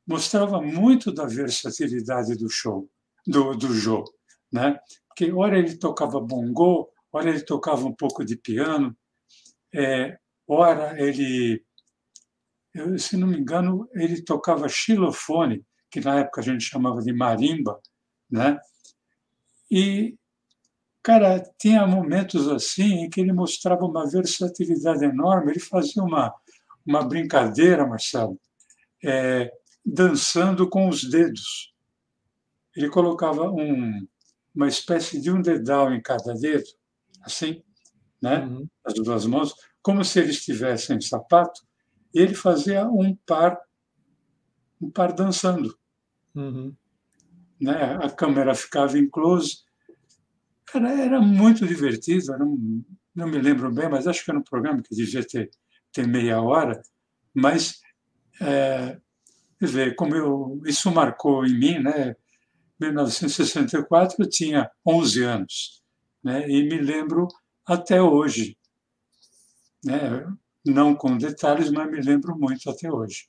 mostrava 0.06 0.60
muito 0.60 1.12
da 1.12 1.24
versatilidade 1.24 2.36
do 2.36 2.48
show, 2.48 2.88
do, 3.26 3.54
do 3.54 3.74
Jô, 3.74 4.04
né? 4.52 4.78
Porque 5.08 5.32
ora 5.32 5.58
ele 5.58 5.76
tocava 5.76 6.20
bongô, 6.20 6.90
ora 7.12 7.30
ele 7.30 7.40
tocava 7.40 7.84
um 7.86 7.94
pouco 7.94 8.24
de 8.24 8.36
piano, 8.36 8.96
é, 9.74 10.16
ora 10.46 11.00
ele, 11.00 11.64
eu, 12.74 12.96
se 12.98 13.16
não 13.16 13.28
me 13.28 13.38
engano, 13.38 13.88
ele 13.94 14.22
tocava 14.22 14.68
xilofone, 14.68 15.64
que 15.90 16.00
na 16.00 16.20
época 16.20 16.40
a 16.40 16.44
gente 16.44 16.64
chamava 16.64 17.00
de 17.02 17.12
marimba, 17.12 17.80
né? 18.30 18.58
E 19.70 20.18
cara, 21.08 21.42
tinha 21.58 21.86
momentos 21.86 22.46
assim 22.48 23.04
em 23.04 23.08
que 23.08 23.18
ele 23.18 23.32
mostrava 23.32 23.82
uma 23.86 24.06
versatilidade 24.06 25.04
enorme. 25.04 25.52
Ele 25.52 25.60
fazia 25.60 26.02
uma, 26.02 26.34
uma 26.86 27.02
brincadeira, 27.02 27.86
Marcelo, 27.86 28.38
é, 29.02 29.50
dançando 29.82 30.68
com 30.68 30.86
os 30.86 31.08
dedos. 31.08 31.72
Ele 32.76 32.90
colocava 32.90 33.50
um, 33.50 34.06
uma 34.54 34.68
espécie 34.68 35.18
de 35.18 35.30
um 35.30 35.40
dedal 35.40 35.94
em 35.94 36.00
cada 36.02 36.34
dedo, 36.34 36.68
assim, 37.22 37.62
né? 38.20 38.44
Uhum. 38.44 38.68
as 38.84 38.92
duas 38.92 39.24
mãos, 39.24 39.54
como 39.80 40.04
se 40.04 40.18
eles 40.18 40.44
tivessem 40.44 41.00
sapato, 41.00 41.62
e 42.12 42.20
ele 42.20 42.34
fazia 42.34 42.86
um 42.86 43.16
par, 43.26 43.58
um 44.78 44.90
par 44.90 45.14
dançando. 45.14 45.74
Uhum. 46.34 46.74
Né? 47.60 47.98
A 48.02 48.10
câmera 48.10 48.54
ficava 48.54 48.98
em 48.98 49.08
close. 49.08 49.58
Cara, 50.66 50.90
era 50.90 51.20
muito 51.20 51.66
divertido, 51.66 52.32
era 52.32 52.44
um, 52.44 52.84
não 53.14 53.26
me 53.26 53.38
lembro 53.38 53.72
bem, 53.72 53.88
mas 53.88 54.06
acho 54.06 54.24
que 54.24 54.30
era 54.30 54.38
um 54.38 54.44
programa 54.44 54.82
que 54.82 54.94
devia 54.94 55.26
ter, 55.26 55.50
ter 55.92 56.06
meia 56.06 56.40
hora, 56.40 56.80
mas 57.34 57.80
é, 58.40 58.98
dizer, 59.60 59.96
como 59.96 60.14
eu, 60.14 60.60
isso 60.66 60.90
marcou 60.90 61.44
em 61.44 61.58
mim, 61.58 61.78
né? 61.78 62.14
1964 62.78 64.22
eu 64.22 64.28
tinha 64.28 64.70
11 64.86 65.24
anos, 65.24 65.82
né? 66.22 66.48
e 66.48 66.62
me 66.68 66.78
lembro 66.80 67.26
até 67.66 68.00
hoje. 68.00 68.56
Né? 69.84 69.98
Não 70.64 70.94
com 70.94 71.16
detalhes, 71.16 71.70
mas 71.70 71.90
me 71.90 72.00
lembro 72.00 72.38
muito 72.38 72.70
até 72.70 72.90
hoje. 72.90 73.26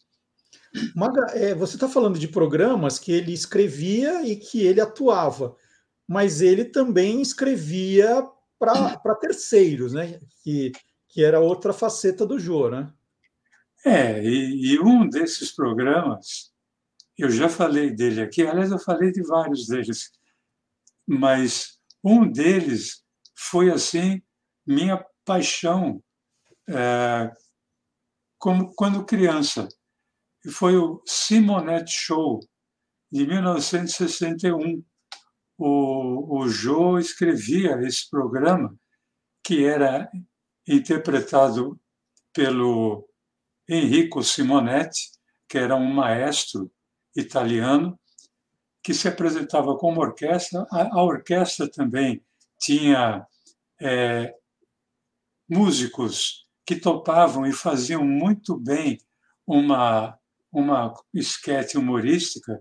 Maga, 0.96 1.26
é, 1.34 1.56
você 1.56 1.76
está 1.76 1.88
falando 1.88 2.20
de 2.20 2.28
programas 2.28 3.00
que 3.00 3.12
ele 3.12 3.34
escrevia 3.34 4.22
e 4.24 4.36
que 4.36 4.62
ele 4.62 4.80
atuava, 4.80 5.56
mas 6.08 6.42
ele 6.42 6.66
também 6.66 7.22
escrevia 7.22 8.24
para 8.58 9.16
terceiros, 9.20 9.94
né? 9.94 10.20
Que, 10.44 10.72
que 11.08 11.24
era 11.24 11.40
outra 11.40 11.74
faceta 11.74 12.26
do 12.26 12.40
Jô, 12.40 12.70
né? 12.70 12.92
É, 13.86 14.24
e, 14.24 14.74
e, 14.74 14.80
um 14.80 15.08
desses 15.08 15.52
programas, 15.52 16.52
eu 17.18 17.30
já 17.30 17.48
falei 17.48 17.90
dele 17.90 18.22
aqui, 18.22 18.46
aliás, 18.46 18.72
eu 18.72 18.80
falei 18.80 19.12
de 19.12 19.24
vários 19.24 19.68
deles, 19.68 20.12
mas 21.08 21.80
um 22.04 22.30
deles 22.30 23.04
foi, 23.34 23.72
assim, 23.72 24.22
minha 24.68 25.04
paixão 25.24 26.04
é, 26.68 27.32
como 28.38 28.74
quando 28.76 29.06
criança 29.06 29.68
e 30.50 30.52
foi 30.52 30.76
o 30.76 31.00
Simonet 31.06 31.86
Show, 31.88 32.40
de 33.12 33.26
1961. 33.28 34.84
O, 35.56 36.40
o 36.40 36.48
Joe 36.48 37.00
escrevia 37.00 37.80
esse 37.84 38.10
programa, 38.10 38.76
que 39.44 39.64
era 39.64 40.10
interpretado 40.68 41.80
pelo 42.34 43.08
Enrico 43.70 44.24
Simonetti, 44.24 45.12
que 45.48 45.60
era 45.60 45.76
um 45.76 45.94
maestro 45.94 46.72
italiano, 47.16 48.00
que 48.84 48.94
se 48.94 49.08
apresentava 49.08 49.78
como 49.78 50.02
orquestra. 50.02 50.66
A, 50.72 51.00
a 51.00 51.04
orquestra 51.04 51.70
também 51.70 52.26
tinha 52.60 53.24
é, 53.80 54.34
músicos 55.48 56.48
que 56.66 56.76
topavam 56.76 57.46
e 57.46 57.54
faziam 57.54 58.04
muito 58.04 58.58
bem 58.58 58.98
uma 59.46 60.19
uma 60.52 60.94
esquete 61.14 61.78
humorística. 61.78 62.60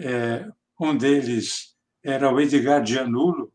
É, 0.00 0.46
um 0.80 0.96
deles 0.96 1.76
era 2.02 2.32
o 2.32 2.40
Edgar 2.40 2.84
Gianulo, 2.84 3.52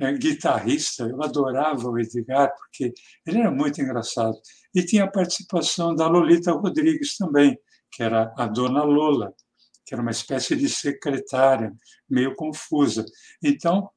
é, 0.00 0.12
guitarrista. 0.12 1.04
Eu 1.04 1.22
adorava 1.22 1.88
o 1.88 1.98
Edgar, 1.98 2.52
porque 2.56 2.92
ele 3.26 3.38
era 3.38 3.50
muito 3.50 3.80
engraçado. 3.80 4.36
E 4.74 4.84
tinha 4.84 5.04
a 5.04 5.10
participação 5.10 5.94
da 5.94 6.08
Lolita 6.08 6.52
Rodrigues 6.52 7.16
também, 7.16 7.58
que 7.92 8.02
era 8.02 8.32
a 8.36 8.46
Dona 8.46 8.82
Lola, 8.82 9.32
que 9.84 9.94
era 9.94 10.02
uma 10.02 10.10
espécie 10.10 10.56
de 10.56 10.68
secretária, 10.68 11.72
meio 12.08 12.34
confusa. 12.34 13.04
Então, 13.42 13.90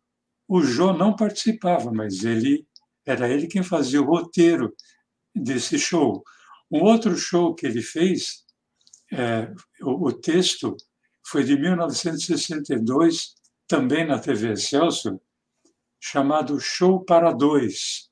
o 0.48 0.62
Jô 0.62 0.94
não 0.94 1.16
participava, 1.16 1.92
mas 1.92 2.24
ele 2.24 2.68
era 3.06 3.30
ele 3.30 3.48
quem 3.48 3.64
fazia 3.64 4.02
o 4.02 4.06
roteiro 4.06 4.74
desse 5.34 5.78
show. 5.78 6.24
Um 6.76 6.84
outro 6.84 7.16
show 7.16 7.56
que 7.56 7.66
ele 7.66 7.82
fez, 7.82 8.44
é, 9.10 9.50
o, 9.82 10.10
o, 10.10 10.12
texto 10.12 10.76
foi 11.26 11.46
de 11.46 11.58
1962, 11.58 13.34
também 13.66 14.06
na 14.06 14.20
TV 14.20 14.52
Excelsior, 14.52 15.18
chamado 16.02 16.60
Show 16.60 17.06
para 17.06 17.32
Dois. 17.32 18.10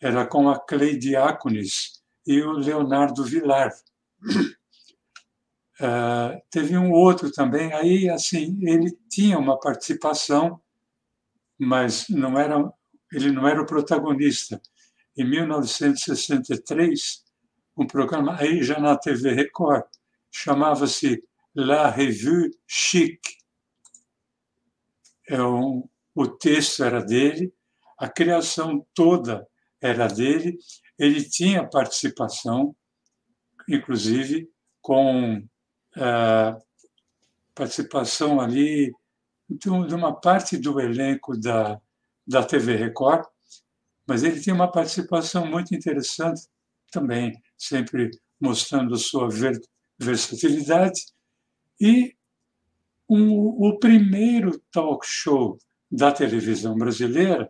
Era 0.00 0.26
com 0.26 0.48
a 0.48 0.58
Cleide 0.58 1.10
Diáconis 1.10 2.00
e 2.26 2.40
o 2.40 2.52
Leonardo 2.52 3.22
Vilar. 3.22 3.70
Uh, 5.78 6.40
teve 6.50 6.78
um 6.78 6.92
outro 6.92 7.30
também, 7.30 7.74
aí 7.74 8.08
assim, 8.08 8.58
ele 8.62 8.98
tinha 9.10 9.38
uma 9.38 9.60
participação, 9.60 10.58
mas 11.58 12.08
não 12.08 12.38
era, 12.38 12.72
ele 13.12 13.30
não 13.30 13.46
era 13.46 13.60
o 13.60 13.66
protagonista. 13.66 14.58
Em 15.14 15.28
1963, 15.28 17.28
um 17.76 17.86
programa 17.86 18.36
aí 18.38 18.62
já 18.62 18.78
na 18.78 18.96
TV 18.96 19.32
Record, 19.32 19.84
chamava-se 20.30 21.22
La 21.54 21.90
Revue 21.90 22.50
Chic. 22.66 23.20
É 25.28 25.42
um, 25.42 25.88
o 26.14 26.26
texto 26.26 26.84
era 26.84 27.02
dele, 27.02 27.52
a 27.98 28.08
criação 28.08 28.86
toda 28.94 29.46
era 29.80 30.06
dele, 30.08 30.58
ele 30.98 31.22
tinha 31.24 31.66
participação, 31.66 32.74
inclusive 33.68 34.50
com 34.82 35.42
a 35.96 36.58
participação 37.54 38.40
ali 38.40 38.92
de 39.48 39.68
uma 39.68 40.18
parte 40.18 40.56
do 40.56 40.80
elenco 40.80 41.36
da, 41.36 41.80
da 42.26 42.44
TV 42.44 42.76
Record, 42.76 43.26
mas 44.06 44.22
ele 44.22 44.40
tinha 44.40 44.54
uma 44.54 44.70
participação 44.70 45.46
muito 45.46 45.74
interessante 45.74 46.42
também, 46.90 47.40
sempre 47.60 48.10
mostrando 48.40 48.96
sua 48.96 49.28
versatilidade. 49.98 51.00
E 51.80 52.14
um, 53.08 53.68
o 53.68 53.78
primeiro 53.78 54.58
talk 54.72 55.06
show 55.06 55.58
da 55.90 56.12
televisão 56.12 56.74
brasileira, 56.76 57.46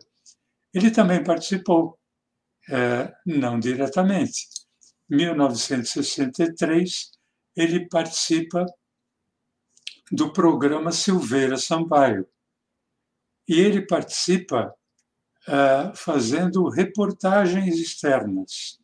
ele 0.73 0.89
também 0.91 1.23
participou, 1.23 1.97
é, 2.69 3.13
não 3.25 3.59
diretamente. 3.59 4.47
Em 5.09 5.15
1963, 5.17 7.11
ele 7.55 7.87
participa 7.87 8.65
do 10.11 10.33
programa 10.33 10.91
Silveira 10.91 11.57
Sampaio. 11.57 12.27
E 13.47 13.59
ele 13.59 13.85
participa 13.85 14.73
uh, 15.47 15.95
fazendo 15.95 16.67
reportagens 16.69 17.77
externas. 17.77 18.80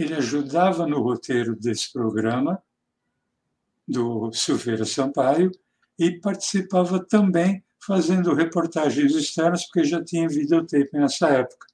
Ele 0.00 0.14
ajudava 0.14 0.86
no 0.86 1.02
roteiro 1.02 1.54
desse 1.54 1.92
programa, 1.92 2.62
do 3.86 4.32
Silveira 4.32 4.84
Sampaio, 4.84 5.50
e 5.98 6.18
participava 6.18 7.04
também 7.04 7.62
fazendo 7.84 8.32
reportagens 8.32 9.14
externas, 9.14 9.64
porque 9.64 9.84
já 9.84 10.02
tinha 10.02 10.28
videotape 10.28 10.90
nessa 10.94 11.28
época. 11.28 11.66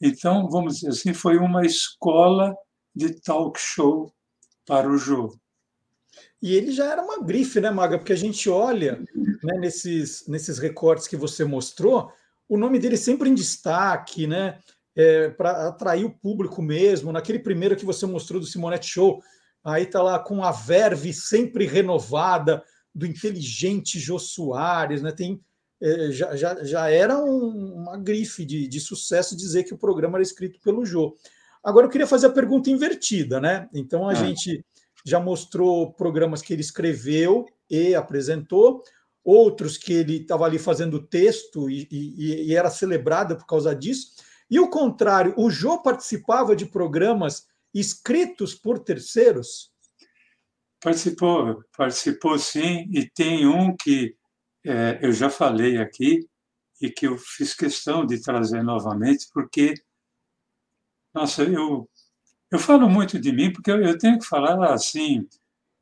Então, 0.00 0.48
vamos 0.50 0.76
dizer 0.76 0.90
assim, 0.90 1.14
foi 1.14 1.38
uma 1.38 1.64
escola 1.64 2.54
de 2.94 3.18
talk 3.20 3.58
show 3.58 4.12
para 4.66 4.88
o 4.88 4.98
jogo. 4.98 5.40
E 6.42 6.54
ele 6.54 6.72
já 6.72 6.86
era 6.92 7.02
uma 7.02 7.22
grife, 7.22 7.60
né, 7.60 7.70
Maga? 7.70 7.98
Porque 7.98 8.12
a 8.12 8.16
gente 8.16 8.50
olha 8.50 9.02
né, 9.42 9.58
nesses, 9.58 10.26
nesses 10.28 10.58
recortes 10.58 11.08
que 11.08 11.16
você 11.16 11.44
mostrou, 11.44 12.12
o 12.46 12.58
nome 12.58 12.78
dele 12.78 12.98
sempre 12.98 13.30
em 13.30 13.34
destaque, 13.34 14.26
né? 14.26 14.58
É, 14.96 15.30
para 15.30 15.68
atrair 15.68 16.04
o 16.04 16.10
público 16.10 16.62
mesmo. 16.62 17.12
Naquele 17.12 17.38
primeiro 17.38 17.76
que 17.76 17.84
você 17.84 18.06
mostrou 18.06 18.40
do 18.40 18.46
Simonetti 18.46 18.88
Show, 18.88 19.22
aí 19.62 19.86
tá 19.86 20.02
lá 20.02 20.18
com 20.18 20.42
a 20.42 20.50
verve 20.50 21.12
sempre 21.12 21.66
renovada 21.66 22.62
do 22.94 23.06
inteligente 23.06 23.98
Jô 23.98 24.18
Soares, 24.18 25.02
né? 25.02 25.10
Tem, 25.10 25.40
é, 25.82 26.10
já, 26.12 26.36
já, 26.36 26.64
já 26.64 26.88
era 26.88 27.18
um, 27.18 27.74
uma 27.74 27.98
grife 27.98 28.44
de, 28.44 28.68
de 28.68 28.80
sucesso 28.80 29.36
dizer 29.36 29.64
que 29.64 29.74
o 29.74 29.78
programa 29.78 30.18
era 30.18 30.22
escrito 30.22 30.60
pelo 30.60 30.84
Jô. 30.84 31.16
Agora 31.62 31.86
eu 31.86 31.90
queria 31.90 32.06
fazer 32.06 32.26
a 32.26 32.32
pergunta 32.32 32.70
invertida, 32.70 33.40
né? 33.40 33.68
Então 33.74 34.08
a 34.08 34.12
é. 34.12 34.16
gente 34.16 34.64
já 35.04 35.18
mostrou 35.18 35.92
programas 35.92 36.40
que 36.40 36.52
ele 36.52 36.62
escreveu 36.62 37.46
e 37.68 37.94
apresentou, 37.94 38.82
outros 39.24 39.76
que 39.76 39.92
ele 39.92 40.16
estava 40.18 40.44
ali 40.44 40.58
fazendo 40.58 41.02
texto 41.02 41.68
e, 41.70 41.88
e, 41.90 42.50
e, 42.50 42.54
era 42.54 42.70
celebrado 42.70 43.36
por 43.36 43.46
causa 43.46 43.74
disso. 43.74 44.12
E 44.50 44.60
o 44.60 44.68
contrário, 44.68 45.34
o 45.36 45.50
Jô 45.50 45.82
participava 45.82 46.54
de 46.54 46.66
programas 46.66 47.46
escritos 47.72 48.54
por 48.54 48.78
terceiros? 48.78 49.72
Participou, 50.80 51.64
participou 51.76 52.38
sim, 52.38 52.88
e 52.92 53.08
tem 53.08 53.46
um 53.46 53.74
que 53.74 54.16
é, 54.64 54.98
eu 55.02 55.12
já 55.12 55.30
falei 55.30 55.78
aqui 55.78 56.28
e 56.80 56.90
que 56.90 57.06
eu 57.06 57.16
fiz 57.16 57.54
questão 57.54 58.04
de 58.04 58.20
trazer 58.20 58.62
novamente, 58.62 59.26
porque, 59.32 59.74
nossa, 61.14 61.42
eu, 61.42 61.88
eu 62.50 62.58
falo 62.58 62.88
muito 62.88 63.18
de 63.18 63.32
mim, 63.32 63.52
porque 63.52 63.70
eu, 63.70 63.82
eu 63.82 63.98
tenho 63.98 64.18
que 64.18 64.26
falar 64.26 64.72
assim, 64.72 65.26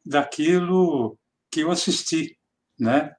daquilo 0.05 1.19
que 1.51 1.61
eu 1.61 1.71
assisti, 1.71 2.39
né? 2.79 3.15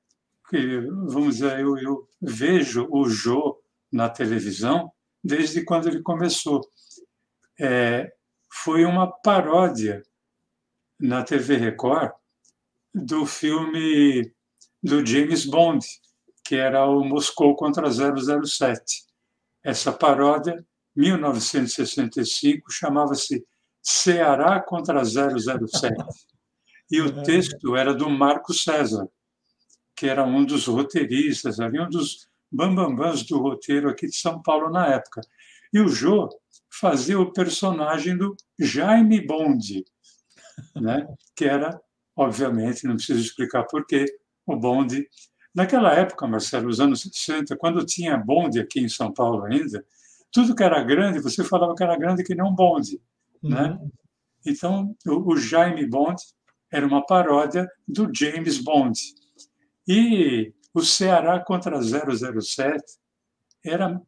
Que, 0.50 0.82
vamos 1.08 1.36
dizer, 1.36 1.60
eu, 1.60 1.78
eu 1.78 2.08
vejo 2.22 2.88
o 2.90 3.08
Jô 3.08 3.62
na 3.92 4.10
televisão 4.10 4.92
desde 5.24 5.64
quando 5.64 5.88
ele 5.88 6.02
começou. 6.02 6.62
É, 7.60 8.12
foi 8.52 8.86
uma 8.86 9.08
paródia 9.08 10.04
na 11.00 11.24
TV 11.24 11.56
Record 11.56 12.12
do 12.94 13.26
filme 13.26 14.32
do 14.82 15.06
James 15.06 15.46
Bond, 15.46 15.86
que 16.44 16.56
era 16.56 16.86
o 16.86 17.04
Moscou 17.04 17.56
contra 17.56 17.90
007. 17.90 19.06
Essa 19.64 19.92
paródia, 19.92 20.64
1965, 20.96 22.72
chamava-se 22.72 23.46
Ceará 23.82 24.62
contra 24.62 25.04
007. 25.04 25.94
E 26.92 27.02
o 27.02 27.24
texto 27.24 27.76
era 27.76 27.94
do 27.94 28.10
Marco 28.10 28.54
César, 28.54 29.10
que 29.96 30.08
era 30.08 30.24
um 30.24 30.46
dos 30.46 30.68
roteiristas, 30.68 31.60
ali, 31.60 31.80
um 31.80 31.90
dos 31.90 32.28
bambambãs 32.54 33.24
do 33.24 33.40
roteiro 33.40 33.90
aqui 33.90 34.06
de 34.06 34.16
São 34.16 34.42
Paulo 34.42 34.70
na 34.70 34.88
época. 34.88 35.22
E 35.74 35.80
o 35.80 35.88
Jô 35.90 36.30
fazia 36.70 37.20
o 37.20 37.34
personagem 37.34 38.16
do 38.16 38.36
Jaime 38.60 39.26
Bond, 39.26 39.84
né? 40.76 41.08
que 41.36 41.46
era, 41.46 41.82
obviamente, 42.16 42.86
não 42.86 42.96
preciso 42.96 43.22
explicar 43.22 43.64
porquê, 43.64 44.06
o 44.46 44.56
Bond. 44.56 45.08
Naquela 45.54 45.94
época, 45.94 46.28
Marcelo, 46.28 46.68
nos 46.68 46.80
anos 46.80 47.02
60, 47.02 47.56
quando 47.58 47.86
tinha 47.86 48.18
bonde 48.18 48.60
aqui 48.60 48.80
em 48.80 48.90
São 48.90 49.12
Paulo 49.12 49.46
ainda, 49.46 49.84
tudo 50.32 50.56
que 50.56 50.64
era 50.64 50.84
grande, 50.84 51.20
você 51.20 51.44
falava 51.44 51.76
que 51.76 51.84
era 51.84 51.98
grande 51.98 52.24
que 52.24 52.36
nem 52.36 52.46
um 52.46 52.54
bonde. 52.54 53.00
Né? 53.42 53.78
Uhum. 53.80 53.92
Então, 54.46 54.96
o, 55.06 55.34
o 55.34 55.38
Jaime 55.38 55.88
Bond 55.88 56.22
era 56.72 56.86
uma 56.86 57.06
paródia 57.06 57.70
do 57.88 58.10
James 58.14 58.58
Bond. 58.58 59.00
E 59.88 60.54
o 60.74 60.82
Ceará 60.82 61.40
contra 61.40 61.80
007 61.82 62.84
era, 63.64 64.02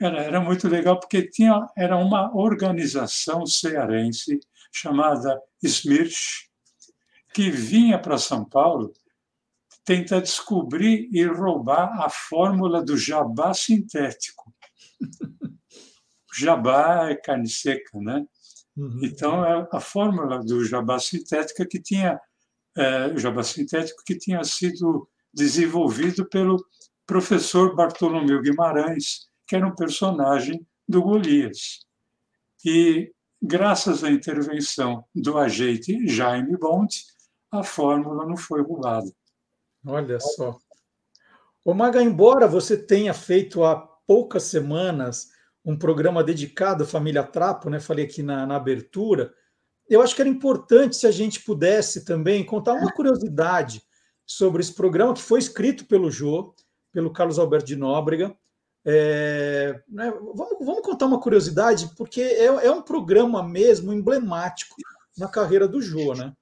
era, 0.00 0.22
era 0.22 0.40
muito 0.40 0.66
legal, 0.68 0.98
porque 0.98 1.28
tinha, 1.28 1.66
era 1.76 1.96
uma 1.96 2.34
organização 2.34 3.44
cearense 3.44 4.40
chamada 4.72 5.40
SMIRCH, 5.62 6.48
que 7.34 7.50
vinha 7.50 7.98
para 7.98 8.18
São 8.18 8.44
Paulo 8.44 8.92
tentar 9.84 10.20
descobrir 10.20 11.08
e 11.12 11.24
roubar 11.24 12.02
a 12.02 12.10
fórmula 12.10 12.82
do 12.82 12.96
jabá 12.96 13.54
sintético. 13.54 14.54
jabá 16.34 17.10
é 17.10 17.14
carne 17.14 17.48
seca, 17.48 17.98
né? 17.98 18.26
Uhum. 18.76 19.00
Então, 19.02 19.44
é 19.44 19.66
a 19.72 19.80
fórmula 19.80 20.38
do 20.40 20.64
jabá 20.64 20.98
sintética 20.98 21.66
que 21.66 21.80
tinha, 21.80 22.20
é, 22.76 23.06
o 23.08 23.18
jabá 23.18 23.42
sintético 23.42 24.02
que 24.04 24.16
tinha 24.16 24.42
sido 24.44 25.08
desenvolvido 25.38 26.28
pelo 26.28 26.62
professor 27.06 27.74
Bartolomeu 27.74 28.42
Guimarães, 28.42 29.28
que 29.46 29.54
era 29.54 29.66
um 29.66 29.74
personagem 29.74 30.66
do 30.86 31.00
Golias. 31.00 31.86
E, 32.64 33.12
graças 33.40 34.02
à 34.02 34.10
intervenção 34.10 35.04
do 35.14 35.38
agente 35.38 36.06
Jaime 36.08 36.56
Bond, 36.58 36.92
a 37.50 37.62
fórmula 37.62 38.26
não 38.26 38.36
foi 38.36 38.62
roubada. 38.62 39.10
Olha 39.86 40.18
só. 40.18 40.58
Ô 41.64 41.72
Maga, 41.72 42.02
embora 42.02 42.48
você 42.48 42.76
tenha 42.76 43.14
feito 43.14 43.64
há 43.64 43.76
poucas 44.06 44.42
semanas 44.44 45.28
um 45.64 45.78
programa 45.78 46.24
dedicado 46.24 46.82
à 46.82 46.86
família 46.86 47.22
Trapo, 47.22 47.70
né? 47.70 47.78
Falei 47.78 48.06
aqui 48.06 48.22
na, 48.22 48.44
na 48.44 48.56
abertura. 48.56 49.32
Eu 49.88 50.02
acho 50.02 50.14
que 50.14 50.20
era 50.20 50.28
importante 50.28 50.96
se 50.96 51.06
a 51.06 51.10
gente 51.10 51.40
pudesse 51.40 52.04
também 52.04 52.44
contar 52.44 52.74
uma 52.74 52.92
curiosidade 52.92 53.82
sobre 54.28 54.60
esse 54.60 54.74
programa 54.74 55.14
que 55.14 55.22
foi 55.22 55.38
escrito 55.38 55.86
pelo 55.86 56.10
Jô, 56.10 56.54
pelo 56.92 57.12
Carlos 57.12 57.38
Alberto 57.38 57.66
de 57.66 57.76
Nóbrega. 57.76 58.36
É, 58.84 59.82
né, 59.88 60.10
vamos, 60.10 60.58
vamos, 60.60 60.82
contar 60.82 61.06
uma 61.06 61.20
curiosidade, 61.20 61.90
porque 61.96 62.20
é, 62.20 62.44
é, 62.44 62.70
um 62.70 62.82
programa 62.82 63.42
mesmo 63.42 63.92
emblemático 63.92 64.76
na 65.16 65.28
carreira 65.28 65.66
do 65.66 65.80
Jô, 65.80 66.14
né? 66.14 66.32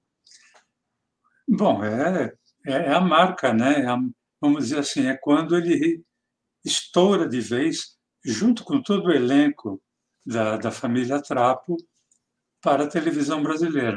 Bom, 1.48 1.82
é, 1.82 2.34
é, 2.66 2.72
é 2.72 2.92
a 2.92 3.00
marca, 3.00 3.54
né? 3.54 3.80
É 3.82 3.86
a, 3.86 3.96
vamos 4.40 4.64
dizer 4.64 4.80
assim, 4.80 5.06
é 5.06 5.16
quando 5.16 5.56
ele 5.56 6.04
estoura 6.64 7.28
de 7.28 7.40
vez, 7.40 7.96
junto 8.24 8.64
com 8.64 8.82
todo 8.82 9.06
o 9.06 9.12
elenco 9.12 9.80
da, 10.24 10.56
da 10.56 10.72
família 10.72 11.22
Trapo, 11.22 11.76
para 12.60 12.84
a 12.84 12.88
televisão 12.88 13.42
brasileira. 13.42 13.96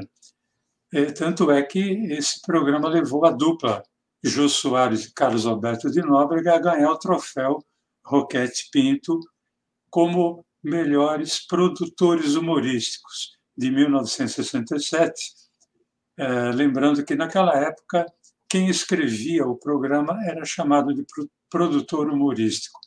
É, 0.91 1.05
tanto 1.05 1.51
é 1.51 1.62
que 1.62 1.79
esse 2.12 2.41
programa 2.41 2.89
levou 2.89 3.25
a 3.25 3.31
dupla 3.31 3.84
Jô 4.24 4.50
Soares 4.50 5.05
e 5.05 5.13
Carlos 5.13 5.46
Alberto 5.46 5.89
de 5.89 6.01
Nóbrega 6.01 6.55
a 6.55 6.60
ganhar 6.60 6.91
o 6.91 6.98
troféu 6.98 7.63
Roquete 8.03 8.69
Pinto 8.72 9.19
como 9.89 10.43
melhores 10.63 11.45
produtores 11.45 12.36
humorísticos 12.36 13.38
de 13.58 13.71
1967. 13.71 15.13
É, 16.17 16.52
lembrando 16.52 17.04
que 17.06 17.15
naquela 17.15 17.56
época 17.56 18.06
quem 18.49 18.67
escrevia 18.67 19.45
o 19.45 19.56
programa 19.56 20.19
era 20.25 20.43
chamado 20.43 20.93
de 20.93 21.06
produtor 21.49 22.10
humorístico. 22.10 22.80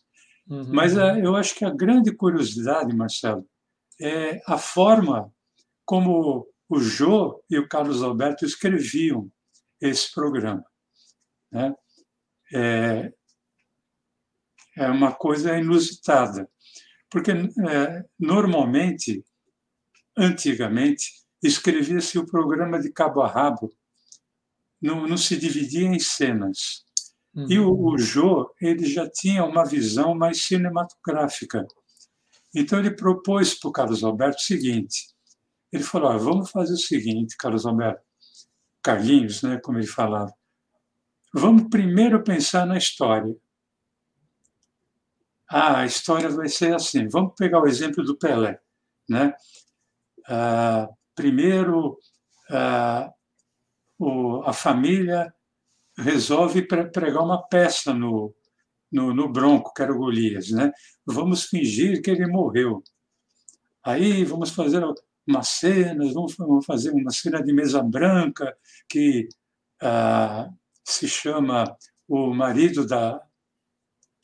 Uhum. 0.48 0.66
Mas 0.72 0.96
é, 0.96 1.24
eu 1.24 1.36
acho 1.36 1.54
que 1.54 1.64
a 1.64 1.70
grande 1.70 2.14
curiosidade, 2.14 2.94
Marcelo, 2.94 3.46
é 4.00 4.42
a 4.46 4.58
forma 4.58 5.32
como 5.84 6.46
o 6.72 6.80
Jô 6.80 7.44
e 7.50 7.58
o 7.58 7.68
Carlos 7.68 8.02
Alberto 8.02 8.46
escreviam 8.46 9.30
esse 9.78 10.10
programa. 10.10 10.64
Né? 11.50 11.74
É, 12.54 13.12
é 14.78 14.86
uma 14.88 15.12
coisa 15.12 15.58
inusitada, 15.58 16.48
porque 17.10 17.30
é, 17.30 18.04
normalmente, 18.18 19.22
antigamente, 20.16 21.12
escrevia-se 21.42 22.18
o 22.18 22.24
programa 22.24 22.80
de 22.80 22.90
cabo 22.90 23.20
a 23.20 23.28
rabo, 23.28 23.70
não, 24.80 25.06
não 25.06 25.18
se 25.18 25.36
dividia 25.36 25.86
em 25.86 25.98
cenas. 25.98 26.86
Uhum. 27.34 27.46
E 27.50 27.58
o, 27.58 27.70
o 27.70 27.98
Jô, 27.98 28.50
ele 28.58 28.86
já 28.86 29.06
tinha 29.10 29.44
uma 29.44 29.64
visão 29.64 30.14
mais 30.14 30.40
cinematográfica. 30.40 31.66
Então 32.54 32.78
ele 32.78 32.92
propôs 32.92 33.58
para 33.58 33.68
o 33.68 33.72
Carlos 33.72 34.02
Alberto 34.02 34.38
o 34.38 34.44
seguinte: 34.44 35.11
ele 35.72 35.82
falou: 35.82 36.10
ah, 36.10 36.16
vamos 36.18 36.50
fazer 36.50 36.74
o 36.74 36.78
seguinte, 36.78 37.36
Carlos 37.36 37.64
Alberto, 37.66 38.02
Carlinhos, 38.82 39.42
né, 39.42 39.58
como 39.62 39.78
ele 39.78 39.86
falava, 39.86 40.32
vamos 41.32 41.68
primeiro 41.70 42.22
pensar 42.22 42.66
na 42.66 42.76
história. 42.76 43.34
Ah, 45.48 45.80
a 45.80 45.86
história 45.86 46.28
vai 46.30 46.48
ser 46.48 46.74
assim. 46.74 47.08
Vamos 47.08 47.34
pegar 47.36 47.60
o 47.60 47.66
exemplo 47.66 48.02
do 48.02 48.16
Pelé, 48.16 48.58
né? 49.08 49.34
Ah, 50.26 50.88
primeiro, 51.14 51.98
ah, 52.50 53.12
o, 53.98 54.42
a 54.44 54.52
família 54.52 55.32
resolve 55.96 56.62
pregar 56.62 57.22
uma 57.22 57.42
peça 57.42 57.92
no, 57.94 58.34
no, 58.90 59.14
no 59.14 59.28
Bronco, 59.28 59.72
que 59.74 59.82
era 59.82 59.92
o 59.92 59.98
Golias, 59.98 60.50
né? 60.50 60.72
Vamos 61.06 61.44
fingir 61.44 62.02
que 62.02 62.10
ele 62.10 62.26
morreu. 62.26 62.82
Aí 63.84 64.24
vamos 64.24 64.50
fazer 64.50 64.82
umas 65.26 65.48
cenas, 65.48 66.12
vamos 66.14 66.34
fazer 66.66 66.90
uma 66.90 67.10
cena 67.10 67.42
de 67.42 67.52
mesa 67.52 67.82
branca 67.82 68.56
que 68.88 69.28
ah, 69.80 70.48
se 70.84 71.08
chama 71.08 71.76
o 72.08 72.34
marido 72.34 72.86
da 72.86 73.20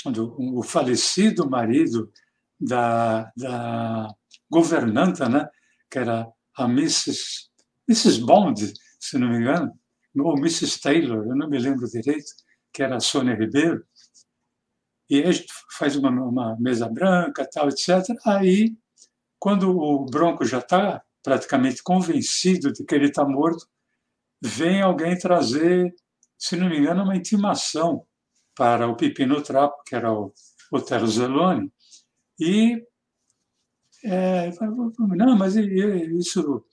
do, 0.05 0.37
o 0.39 0.63
falecido 0.63 1.49
marido 1.49 2.13
da, 2.61 3.33
da 3.37 4.09
governanta, 4.51 5.29
né, 5.29 5.49
que 5.91 5.99
era 5.99 6.31
a 6.57 6.65
Mrs. 6.65 7.49
Mrs. 7.89 8.21
Bond, 8.21 8.73
se 9.01 9.19
não 9.19 9.29
me 9.29 9.39
engano, 9.39 9.73
ou 10.17 10.37
Mrs. 10.37 10.81
Taylor, 10.81 11.27
eu 11.27 11.37
não 11.37 11.49
me 11.49 11.59
lembro 11.59 11.89
direito, 11.89 12.31
que 12.73 12.83
era 12.83 12.97
a 12.97 13.01
Sônia 13.01 13.35
Ribeiro. 13.35 13.85
E 15.09 15.23
a 15.23 15.33
gente 15.33 15.47
faz 15.71 15.97
uma, 15.97 16.11
uma 16.11 16.57
mesa 16.61 16.89
branca, 16.89 17.49
tal, 17.51 17.69
etc. 17.69 17.89
Aí 18.27 18.77
quando 19.39 19.71
o 19.71 20.05
Bronco 20.05 20.45
já 20.45 20.59
está 20.59 21.03
praticamente 21.23 21.83
convencido 21.83 22.73
de 22.73 22.85
que 22.85 22.95
ele 22.95 23.07
está 23.07 23.25
morto, 23.25 23.67
vem 24.41 24.81
alguém 24.83 25.17
trazer, 25.19 25.95
se 26.39 26.57
não 26.57 26.69
me 26.69 26.79
engano, 26.79 27.03
uma 27.03 27.17
intimação 27.17 28.05
para 28.55 28.89
o 28.89 28.97
Pepino 28.97 29.43
Trapo, 29.43 29.83
que 29.85 29.95
era 29.95 30.13
o 30.13 30.33
Otelo 30.73 31.07
Zeloni, 31.07 31.73
e 32.41 32.83
é, 34.05 34.51
não, 35.17 35.37
mas 35.37 35.57
isso 35.57 36.65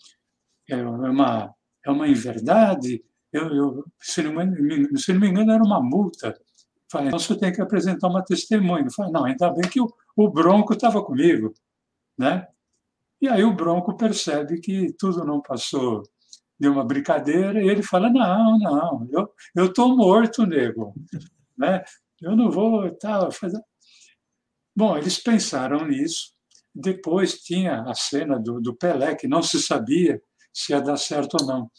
é 0.69 0.75
uma, 0.75 1.53
é 1.85 1.89
uma 1.89 2.07
inverdade, 2.07 3.03
eu, 3.31 3.53
eu, 3.53 3.85
se, 3.99 4.21
não 4.21 4.33
me, 4.33 4.97
se 4.97 5.11
não 5.11 5.19
me 5.19 5.27
engano, 5.27 5.51
era 5.51 5.63
uma 5.63 5.81
multa. 5.81 6.33
Falei, 6.89 7.07
então 7.07 7.19
você 7.19 7.37
tem 7.37 7.51
que 7.51 7.61
apresentar 7.61 8.07
uma 8.07 8.23
testemunha. 8.23 8.89
Falei, 8.89 9.11
não, 9.11 9.25
ainda 9.25 9.49
bem 9.51 9.69
que 9.69 9.81
o, 9.81 9.91
o 10.15 10.29
Bronco 10.29 10.73
estava 10.73 11.03
comigo. 11.03 11.53
Né? 12.17 12.47
E 13.21 13.27
aí 13.27 13.43
o 13.43 13.55
Bronco 13.55 13.95
percebe 13.95 14.59
que 14.59 14.93
tudo 14.97 15.23
não 15.25 15.41
passou 15.41 16.03
de 16.59 16.67
uma 16.67 16.85
brincadeira 16.85 17.61
e 17.61 17.67
ele 17.67 17.83
fala: 17.83 18.09
Não, 18.09 18.57
não, 18.59 19.07
eu 19.55 19.65
estou 19.65 19.95
morto, 19.95 20.45
nego. 20.45 20.93
né? 21.57 21.83
Eu 22.21 22.35
não 22.35 22.49
vou 22.49 22.89
tá, 22.97 23.29
fazer. 23.31 23.61
Bom, 24.75 24.97
eles 24.97 25.21
pensaram 25.21 25.85
nisso. 25.87 26.33
Depois 26.73 27.39
tinha 27.39 27.83
a 27.83 27.93
cena 27.93 28.37
do, 28.39 28.59
do 28.59 28.75
Pelé, 28.75 29.15
que 29.15 29.27
não 29.27 29.41
se 29.41 29.61
sabia 29.61 30.21
se 30.53 30.73
ia 30.73 30.81
dar 30.81 30.97
certo 30.97 31.37
ou 31.39 31.47
não. 31.47 31.71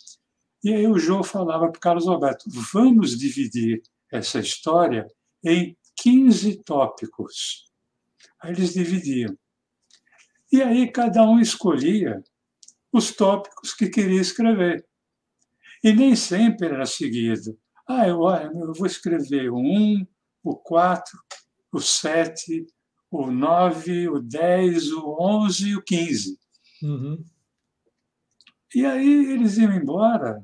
E 0.64 0.72
aí 0.72 0.86
o 0.86 0.98
João 0.98 1.22
falava 1.22 1.68
para 1.70 1.78
o 1.78 1.80
Carlos 1.80 2.08
Alberto: 2.08 2.44
vamos 2.72 3.18
dividir 3.18 3.82
essa 4.12 4.38
história 4.38 5.06
em 5.44 5.76
15 5.96 6.62
tópicos. 6.62 7.66
Aí 8.40 8.52
eles 8.52 8.74
dividiam. 8.74 9.36
E 10.56 10.62
aí 10.62 10.90
cada 10.90 11.22
um 11.22 11.38
escolhia 11.38 12.24
os 12.90 13.14
tópicos 13.14 13.74
que 13.74 13.90
queria 13.90 14.22
escrever. 14.22 14.86
E 15.84 15.92
nem 15.92 16.16
sempre 16.16 16.68
era 16.68 16.86
seguido. 16.86 17.58
Ah, 17.86 18.08
eu, 18.08 18.22
eu 18.26 18.72
vou 18.72 18.86
escrever 18.86 19.50
o 19.50 19.58
1, 19.58 20.06
o 20.42 20.56
4, 20.56 21.20
o 21.70 21.78
7, 21.78 22.66
o 23.10 23.30
9, 23.30 24.08
o 24.08 24.18
10, 24.18 24.92
o 24.92 25.16
11 25.20 25.68
e 25.68 25.76
o 25.76 25.82
15. 25.82 26.38
Uhum. 26.82 27.22
E 28.74 28.86
aí 28.86 29.32
eles 29.32 29.58
iam 29.58 29.74
embora, 29.74 30.42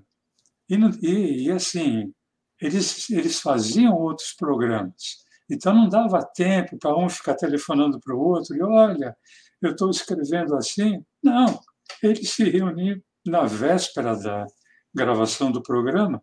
e, 0.68 0.74
e, 1.00 1.46
e 1.46 1.50
assim, 1.50 2.12
eles, 2.60 3.08
eles 3.08 3.40
faziam 3.40 3.94
outros 3.94 4.34
programas. 4.34 5.24
Então 5.50 5.74
não 5.74 5.88
dava 5.88 6.22
tempo 6.22 6.78
para 6.78 6.94
um 6.98 7.08
ficar 7.08 7.34
telefonando 7.34 7.98
para 7.98 8.14
o 8.14 8.20
outro 8.20 8.54
e 8.54 8.62
olha, 8.62 9.16
eu 9.62 9.72
estou 9.72 9.90
escrevendo 9.90 10.56
assim. 10.56 11.04
Não, 11.22 11.60
eles 12.02 12.30
se 12.30 12.44
reuniam 12.44 13.00
na 13.24 13.44
véspera 13.44 14.16
da 14.16 14.46
gravação 14.94 15.50
do 15.50 15.62
programa. 15.62 16.22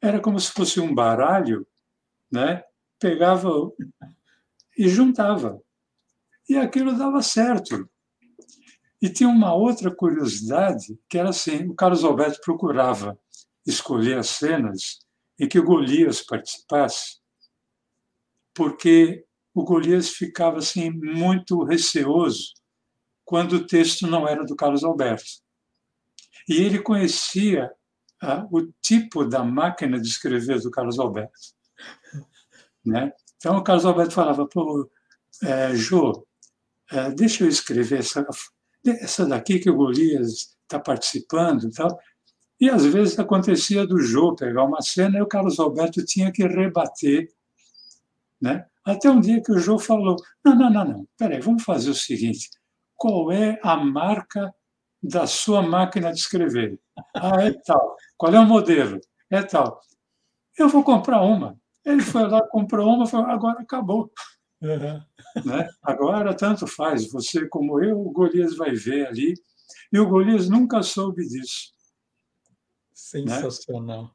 Era 0.00 0.20
como 0.20 0.38
se 0.38 0.52
fosse 0.52 0.78
um 0.78 0.94
baralho, 0.94 1.66
né? 2.30 2.62
Pegava 3.00 3.50
e 4.76 4.88
juntava. 4.88 5.60
E 6.48 6.56
aquilo 6.56 6.96
dava 6.96 7.22
certo. 7.22 7.88
E 9.00 9.08
tinha 9.08 9.28
uma 9.28 9.54
outra 9.54 9.94
curiosidade, 9.94 10.98
que 11.08 11.18
era 11.18 11.30
assim, 11.30 11.66
o 11.68 11.74
Carlos 11.74 12.04
Alberto 12.04 12.40
procurava 12.44 13.18
escolher 13.66 14.18
as 14.18 14.28
cenas 14.28 14.98
em 15.38 15.48
que 15.48 15.58
o 15.58 15.64
Golias 15.64 16.20
participasse, 16.20 17.20
porque 18.52 19.24
o 19.54 19.62
Golias 19.62 20.10
ficava 20.10 20.58
assim 20.58 20.90
muito 20.90 21.62
receoso 21.62 22.57
quando 23.28 23.56
o 23.56 23.66
texto 23.66 24.06
não 24.06 24.26
era 24.26 24.42
do 24.42 24.56
Carlos 24.56 24.82
Alberto. 24.82 25.42
E 26.48 26.62
ele 26.62 26.78
conhecia 26.78 27.70
ah, 28.22 28.48
o 28.50 28.72
tipo 28.80 29.22
da 29.22 29.44
máquina 29.44 30.00
de 30.00 30.08
escrever 30.08 30.62
do 30.62 30.70
Carlos 30.70 30.98
Alberto. 30.98 31.38
Né? 32.82 33.12
Então, 33.36 33.58
o 33.58 33.62
Carlos 33.62 33.84
Alberto 33.84 34.14
falava, 34.14 34.48
pô, 34.48 34.90
é, 35.42 35.74
Jô, 35.74 36.26
é, 36.90 37.10
deixa 37.10 37.44
eu 37.44 37.50
escrever 37.50 37.98
essa, 37.98 38.26
essa 38.86 39.26
daqui 39.26 39.58
que 39.58 39.68
o 39.68 39.76
Golias 39.76 40.56
está 40.62 40.80
participando 40.80 41.64
e 41.64 41.70
tal. 41.70 42.00
E 42.58 42.70
às 42.70 42.86
vezes 42.86 43.18
acontecia 43.18 43.86
do 43.86 44.00
Jô 44.00 44.34
pegar 44.34 44.64
uma 44.64 44.80
cena 44.80 45.18
e 45.18 45.22
o 45.22 45.28
Carlos 45.28 45.60
Alberto 45.60 46.02
tinha 46.02 46.32
que 46.32 46.46
rebater. 46.46 47.30
Né? 48.40 48.64
Até 48.86 49.10
um 49.10 49.20
dia 49.20 49.42
que 49.42 49.52
o 49.52 49.58
Jô 49.58 49.78
falou: 49.78 50.16
não, 50.42 50.56
não, 50.56 50.70
não, 50.70 50.84
não, 50.86 51.08
peraí, 51.18 51.40
vamos 51.40 51.62
fazer 51.62 51.90
o 51.90 51.94
seguinte: 51.94 52.48
qual 52.98 53.30
é 53.30 53.58
a 53.62 53.76
marca 53.76 54.52
da 55.00 55.26
sua 55.26 55.62
máquina 55.62 56.12
de 56.12 56.18
escrever? 56.18 56.78
Ah, 57.14 57.44
é 57.44 57.52
tal. 57.52 57.96
Qual 58.16 58.34
é 58.34 58.40
o 58.40 58.44
modelo? 58.44 59.00
É 59.30 59.40
tal. 59.40 59.80
Eu 60.58 60.68
vou 60.68 60.82
comprar 60.82 61.22
uma. 61.22 61.56
Ele 61.86 62.02
foi 62.02 62.28
lá, 62.28 62.46
comprou 62.48 62.92
uma, 62.92 63.06
falou, 63.06 63.28
agora 63.28 63.60
acabou. 63.60 64.12
Uhum. 64.60 65.00
Né? 65.44 65.68
Agora, 65.80 66.34
tanto 66.34 66.66
faz, 66.66 67.10
você 67.10 67.48
como 67.48 67.80
eu, 67.82 67.98
o 68.00 68.10
Golias 68.10 68.56
vai 68.56 68.74
ver 68.74 69.06
ali. 69.06 69.34
E 69.92 69.98
o 70.00 70.08
Golias 70.08 70.48
nunca 70.48 70.82
soube 70.82 71.26
disso. 71.26 71.72
Sensacional. 72.92 74.02
Né? 74.02 74.10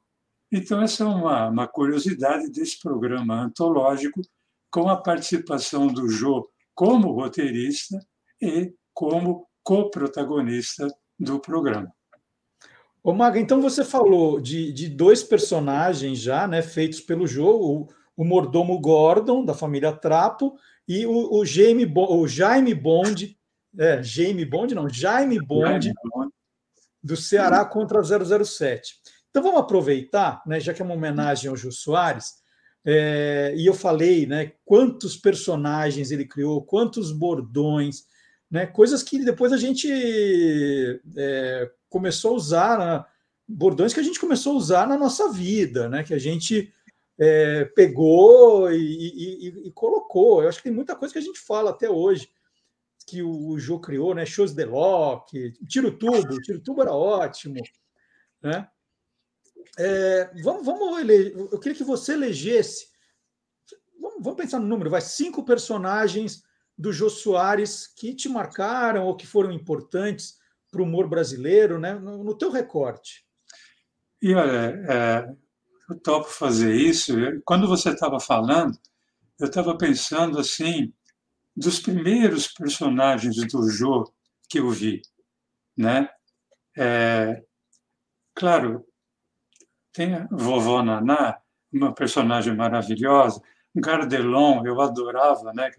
Então, 0.51 0.81
essa 0.81 1.03
é 1.03 1.07
uma, 1.07 1.47
uma 1.47 1.67
curiosidade 1.67 2.51
desse 2.51 2.79
programa 2.79 3.41
antológico, 3.41 4.21
com 4.69 4.89
a 4.89 5.01
participação 5.01 5.87
do 5.87 6.09
Jô 6.09 6.49
como 6.75 7.11
roteirista 7.11 7.97
e 8.43 8.75
como 8.93 9.47
co-protagonista 9.63 10.87
do 11.17 11.39
programa. 11.39 11.91
Ô 13.01 13.13
Maga, 13.13 13.39
então 13.39 13.61
você 13.61 13.83
falou 13.83 14.39
de, 14.39 14.71
de 14.71 14.87
dois 14.87 15.23
personagens 15.23 16.19
já, 16.19 16.47
né, 16.47 16.61
feitos 16.61 17.01
pelo 17.01 17.27
jogo, 17.27 17.89
o, 18.15 18.21
o 18.23 18.25
mordomo 18.25 18.79
Gordon, 18.79 19.43
da 19.43 19.53
família 19.53 19.91
Trapo, 19.91 20.55
e 20.87 21.05
o, 21.05 21.33
o, 21.33 21.45
Jaime, 21.45 21.91
o 21.95 22.27
Jaime 22.27 22.73
Bond, 22.73 23.37
é, 23.77 24.03
Jaime 24.03 24.45
Bond 24.45 24.75
não, 24.75 24.89
Jaime 24.89 25.39
Bond, 25.39 25.85
Jaime 25.85 25.93
Bond. 26.03 26.31
do 27.01 27.15
Ceará 27.15 27.65
contra 27.65 28.01
007. 28.01 28.95
Então 29.29 29.41
vamos 29.41 29.61
aproveitar, 29.61 30.41
né, 30.45 30.59
já 30.59 30.73
que 30.73 30.81
é 30.81 30.85
uma 30.85 30.93
homenagem 30.93 31.49
ao 31.49 31.57
Jô 31.57 31.71
Soares, 31.71 32.43
é, 32.85 33.53
e 33.55 33.65
eu 33.65 33.73
falei 33.73 34.25
né, 34.25 34.53
quantos 34.65 35.15
personagens 35.15 36.11
ele 36.11 36.25
criou, 36.25 36.63
quantos 36.63 37.11
bordões, 37.11 38.03
né? 38.53 38.67
Coisas 38.67 39.01
que 39.01 39.17
depois 39.25 39.51
a 39.51 39.57
gente 39.57 39.89
é, 41.17 41.71
começou 41.89 42.33
a 42.33 42.35
usar, 42.35 42.77
né? 42.77 43.03
bordões 43.47 43.95
que 43.95 43.99
a 43.99 44.03
gente 44.03 44.19
começou 44.19 44.53
a 44.53 44.57
usar 44.57 44.87
na 44.87 44.95
nossa 44.95 45.31
vida, 45.31 45.89
né? 45.89 46.03
Que 46.03 46.13
a 46.13 46.19
gente 46.19 46.71
é, 47.17 47.65
pegou 47.65 48.71
e, 48.71 48.77
e, 48.77 49.67
e, 49.67 49.71
colocou. 49.71 50.43
Eu 50.43 50.49
acho 50.49 50.59
que 50.59 50.65
tem 50.65 50.71
muita 50.71 50.95
coisa 50.95 51.11
que 51.11 51.17
a 51.17 51.23
gente 51.23 51.39
fala 51.39 51.71
até 51.71 51.89
hoje 51.89 52.29
que 53.07 53.23
o, 53.23 53.47
o 53.47 53.59
Jô 53.59 53.79
criou, 53.79 54.13
né? 54.13 54.23
Shows 54.23 54.53
de 54.53 54.65
Lock, 54.65 55.51
Tiro 55.67 55.97
Tubo, 55.97 56.39
Tiro 56.43 56.61
Tubo 56.61 56.83
era 56.83 56.93
ótimo, 56.93 57.59
né? 58.39 58.67
É, 59.79 60.31
vamos, 60.43 60.63
vamos 60.63 61.09
eu 61.09 61.59
queria 61.59 61.75
que 61.75 61.83
você 61.83 62.13
elegesse. 62.13 62.85
Vamos, 63.99 64.23
vamos 64.23 64.37
pensar 64.37 64.59
no 64.59 64.67
número, 64.67 64.91
vai 64.91 65.01
cinco 65.01 65.43
personagens 65.43 66.43
do 66.77 66.91
Jô 66.91 67.09
Soares 67.09 67.87
que 67.87 68.13
te 68.13 68.27
marcaram 68.27 69.05
ou 69.05 69.15
que 69.15 69.27
foram 69.27 69.51
importantes 69.51 70.37
para 70.71 70.81
o 70.81 70.85
humor 70.85 71.07
brasileiro, 71.07 71.79
né? 71.79 71.93
no, 71.93 72.23
no 72.23 72.35
teu 72.35 72.51
recorte? 72.51 73.25
E 74.21 74.33
olha, 74.33 74.81
é, 74.89 75.35
eu 75.89 75.99
topo 75.99 76.29
fazer 76.29 76.73
isso. 76.75 77.13
Quando 77.45 77.67
você 77.67 77.89
estava 77.89 78.19
falando, 78.19 78.77
eu 79.39 79.47
estava 79.47 79.77
pensando 79.77 80.39
assim 80.39 80.93
dos 81.55 81.79
primeiros 81.79 82.47
personagens 82.47 83.35
do 83.35 83.69
Jô 83.69 84.11
que 84.49 84.59
eu 84.59 84.69
vi, 84.69 85.01
né? 85.77 86.09
É, 86.75 87.43
claro, 88.33 88.85
tem 89.91 90.15
a 90.15 90.27
vovó 90.31 90.81
Naná, 90.81 91.39
uma 91.71 91.93
personagem 91.93 92.55
maravilhosa, 92.55 93.41
Gardelon, 93.75 94.65
eu 94.65 94.79
adorava, 94.81 95.51
né? 95.53 95.71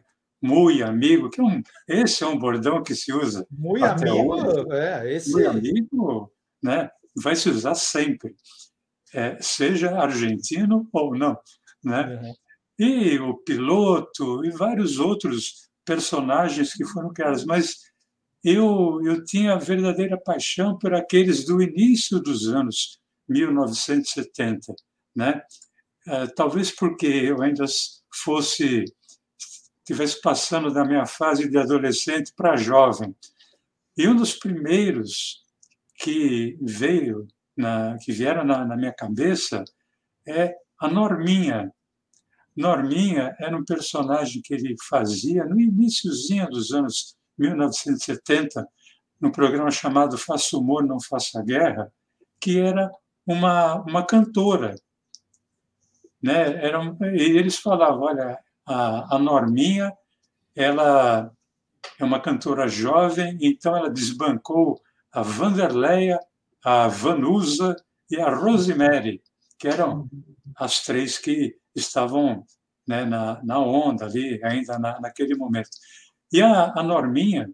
Muito 0.45 0.85
amigo, 0.85 1.31
que 1.31 1.41
é 1.41 1.45
um, 1.45 1.63
esse 1.89 2.23
é 2.23 2.27
um 2.27 2.39
bordão 2.39 2.83
que 2.83 2.95
se 2.95 3.11
usa. 3.13 3.47
Muito 3.51 3.83
amigo, 3.83 4.35
hoje. 4.35 4.73
é, 4.73 5.15
esse 5.15 5.33
muito 5.33 5.49
amigo, 5.49 6.33
né? 6.63 6.91
Vai 7.17 7.35
se 7.35 7.49
usar 7.49 7.75
sempre, 7.75 8.37
é, 9.15 9.39
seja 9.41 9.99
argentino 9.99 10.87
ou 10.93 11.17
não, 11.17 11.39
né? 11.83 12.21
Uhum. 12.23 12.35
E 12.79 13.19
o 13.19 13.39
piloto 13.39 14.45
e 14.45 14.51
vários 14.51 14.99
outros 14.99 15.71
personagens 15.85 16.75
que 16.75 16.85
foram 16.85 17.13
criados, 17.13 17.45
mas 17.47 17.77
eu 18.43 19.01
eu 19.03 19.25
tinha 19.25 19.57
verdadeira 19.57 20.21
paixão 20.21 20.77
por 20.77 20.93
aqueles 20.93 21.47
do 21.47 21.63
início 21.63 22.21
dos 22.21 22.49
anos 22.49 22.99
1970, 23.29 24.75
né? 25.17 25.41
É, 26.07 26.27
talvez 26.27 26.71
porque 26.71 27.07
eu 27.07 27.41
ainda 27.41 27.65
fosse 28.13 28.85
estivesse 29.85 30.21
passando 30.21 30.73
da 30.73 30.85
minha 30.85 31.05
fase 31.05 31.49
de 31.49 31.59
adolescente 31.59 32.33
para 32.35 32.57
jovem. 32.57 33.15
E 33.97 34.09
um 34.09 34.17
dos 34.17 34.35
primeiros 34.35 35.43
que 35.97 36.59
veio, 36.61 37.29
na, 37.57 37.97
que 37.99 38.11
vieram 38.11 38.45
na, 38.45 38.65
na 38.65 38.77
minha 38.77 38.93
cabeça 38.93 39.63
é 40.27 40.57
a 40.81 40.89
Norminha. 40.89 41.71
Norminha 42.57 43.37
era 43.39 43.57
um 43.57 43.65
personagem 43.65 44.41
que 44.43 44.55
ele 44.55 44.75
fazia 44.89 45.45
no 45.45 45.61
iníciozinho 45.61 46.49
dos 46.49 46.73
anos 46.73 47.17
1970, 47.39 48.67
num 49.21 49.31
programa 49.31 49.71
chamado 49.71 50.17
Faça 50.17 50.57
Humor, 50.57 50.85
Não 50.85 51.01
Faça 51.01 51.43
Guerra, 51.43 51.93
que 52.41 52.59
era 52.59 52.91
uma, 53.27 53.83
uma 53.83 54.05
cantora. 54.05 54.75
Né? 56.23 56.65
Era 56.65 56.81
eles 57.13 57.59
falavam, 57.59 58.03
olha, 58.03 58.39
a, 58.67 59.17
a 59.17 59.19
Norminha, 59.19 59.93
ela 60.55 61.31
é 61.99 62.05
uma 62.05 62.21
cantora 62.21 62.69
jovem, 62.69 63.39
então 63.41 63.77
ela 63.77 63.91
desbancou 63.91 64.81
a 65.13 65.23
Vanderleia, 65.23 66.19
a 66.65 66.89
Vanusa 66.89 67.77
e 68.11 68.21
a 68.21 68.35
Rosemary, 68.35 69.23
que 69.59 69.69
eram 69.69 70.09
as 70.57 70.83
três 70.83 71.19
que 71.19 71.57
estavam 71.75 72.45
né, 72.87 73.05
na, 73.05 73.43
na 73.45 73.59
onda 73.59 74.07
ali, 74.07 74.41
ainda 74.45 74.79
na, 74.79 75.01
naquele 75.01 75.35
momento. 75.35 75.71
E 76.33 76.43
a, 76.43 76.73
a 76.77 76.83
Norminha, 76.83 77.51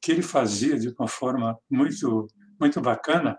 que 0.00 0.12
ele 0.12 0.22
fazia 0.22 0.78
de 0.78 0.88
uma 0.90 1.08
forma 1.08 1.58
muito, 1.68 2.26
muito 2.58 2.80
bacana, 2.80 3.38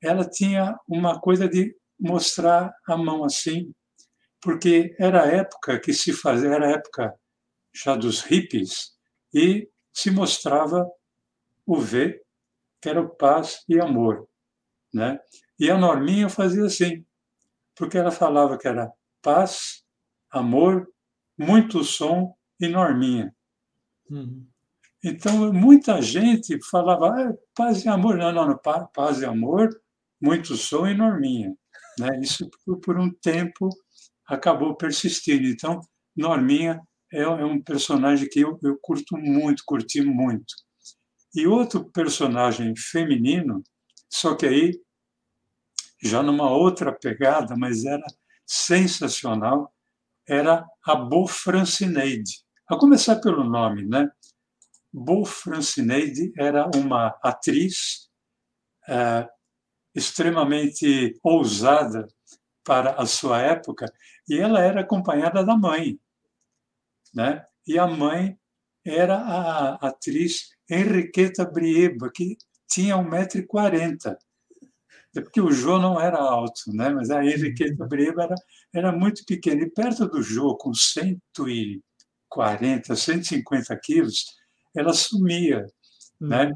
ela 0.00 0.28
tinha 0.28 0.76
uma 0.86 1.20
coisa 1.20 1.48
de 1.48 1.74
mostrar 1.98 2.72
a 2.86 2.96
mão 2.96 3.24
assim, 3.24 3.72
porque 4.42 4.94
era 4.98 5.22
a 5.22 5.28
época 5.28 5.78
que 5.78 5.94
se 5.94 6.12
fazia, 6.12 6.50
era 6.50 6.66
a 6.66 6.72
época 6.72 7.14
já 7.72 7.94
dos 7.94 8.20
hippies, 8.22 8.92
e 9.32 9.70
se 9.92 10.10
mostrava 10.10 10.86
o 11.64 11.80
V, 11.80 12.20
que 12.80 12.88
era 12.88 13.00
o 13.00 13.08
paz 13.08 13.64
e 13.68 13.80
amor. 13.80 14.28
Né? 14.92 15.18
E 15.58 15.70
a 15.70 15.78
Norminha 15.78 16.28
fazia 16.28 16.64
assim, 16.64 17.06
porque 17.74 17.96
ela 17.96 18.10
falava 18.10 18.58
que 18.58 18.66
era 18.66 18.92
paz, 19.22 19.84
amor, 20.30 20.92
muito 21.38 21.84
som 21.84 22.36
e 22.60 22.68
norminha. 22.68 23.34
Uhum. 24.10 24.46
Então, 25.04 25.52
muita 25.52 26.00
gente 26.02 26.58
falava 26.70 27.08
ah, 27.08 27.34
paz 27.54 27.84
e 27.84 27.88
amor. 27.88 28.16
Não, 28.16 28.32
não, 28.32 28.48
não, 28.48 28.88
paz 28.92 29.20
e 29.20 29.24
amor, 29.24 29.68
muito 30.20 30.56
som 30.56 30.86
e 30.86 30.94
norminha. 30.94 31.56
Né? 31.98 32.20
Isso, 32.20 32.48
por 32.82 32.98
um 32.98 33.10
tempo, 33.10 33.68
acabou 34.32 34.74
persistindo. 34.74 35.46
Então, 35.46 35.80
Norminha 36.16 36.80
é, 37.12 37.20
é 37.20 37.44
um 37.44 37.62
personagem 37.62 38.28
que 38.28 38.40
eu, 38.40 38.58
eu 38.62 38.78
curto 38.80 39.16
muito, 39.18 39.62
curti 39.66 40.00
muito. 40.00 40.54
E 41.34 41.46
outro 41.46 41.84
personagem 41.90 42.74
feminino, 42.76 43.62
só 44.10 44.34
que 44.34 44.46
aí 44.46 44.80
já 46.02 46.22
numa 46.22 46.50
outra 46.50 46.92
pegada, 46.92 47.54
mas 47.56 47.84
era 47.84 48.04
sensacional, 48.46 49.72
era 50.26 50.66
a 50.84 50.94
Bo 50.94 51.26
Francineide. 51.26 52.42
A 52.68 52.76
começar 52.76 53.16
pelo 53.16 53.44
nome, 53.44 53.86
né? 53.86 54.10
Bo 54.92 55.24
Francineide 55.24 56.32
era 56.36 56.68
uma 56.74 57.18
atriz 57.22 58.10
é, 58.88 59.28
extremamente 59.94 61.18
ousada 61.22 62.06
para 62.64 62.92
a 62.92 63.06
sua 63.06 63.40
época 63.40 63.92
e 64.32 64.38
ela 64.38 64.62
era 64.62 64.80
acompanhada 64.80 65.44
da 65.44 65.54
mãe, 65.54 66.00
né? 67.14 67.44
E 67.66 67.78
a 67.78 67.86
mãe 67.86 68.38
era 68.82 69.16
a 69.16 69.74
atriz 69.74 70.56
Henriqueta 70.68 71.44
Brieba, 71.44 72.10
que 72.10 72.38
tinha 72.66 72.96
1,40m. 72.96 74.16
É 75.14 75.20
porque 75.20 75.38
o 75.38 75.52
Jô 75.52 75.78
não 75.78 76.00
era 76.00 76.16
alto, 76.16 76.72
né? 76.72 76.88
mas 76.88 77.10
a 77.10 77.22
Henriqueta 77.22 77.86
Brieba 77.86 78.22
era, 78.22 78.34
era 78.74 78.90
muito 78.90 79.22
pequena. 79.26 79.64
E 79.64 79.70
perto 79.70 80.08
do 80.08 80.22
Jô, 80.22 80.56
com 80.56 80.72
140, 80.72 82.96
150 82.96 83.80
quilos, 83.84 84.24
ela 84.74 84.94
sumia. 84.94 85.66
Né? 86.18 86.46
Uhum. 86.46 86.54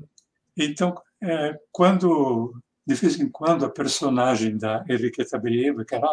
Então, 0.57 0.95
é, 1.23 1.55
quando, 1.71 2.59
de 2.87 2.95
vez 2.95 3.21
em 3.21 3.29
quando, 3.29 3.67
a 3.67 3.71
personagem 3.71 4.57
da 4.57 4.83
Henriqueta 4.89 5.39
Brieba, 5.39 5.85
que 5.85 5.95
era 5.95 6.09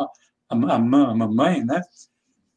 a, 0.54 0.74
a, 0.74 0.76
a 0.76 0.80
mamãe, 1.16 1.63
né? 1.63 1.82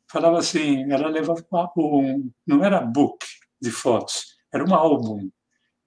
falava 0.08 0.38
assim, 0.38 0.90
ela 0.90 1.08
levava 1.08 1.44
um, 1.76 2.30
não 2.46 2.64
era 2.64 2.80
book 2.80 3.26
de 3.60 3.70
fotos, 3.70 4.36
era 4.52 4.64
um 4.64 4.74
álbum. 4.74 5.30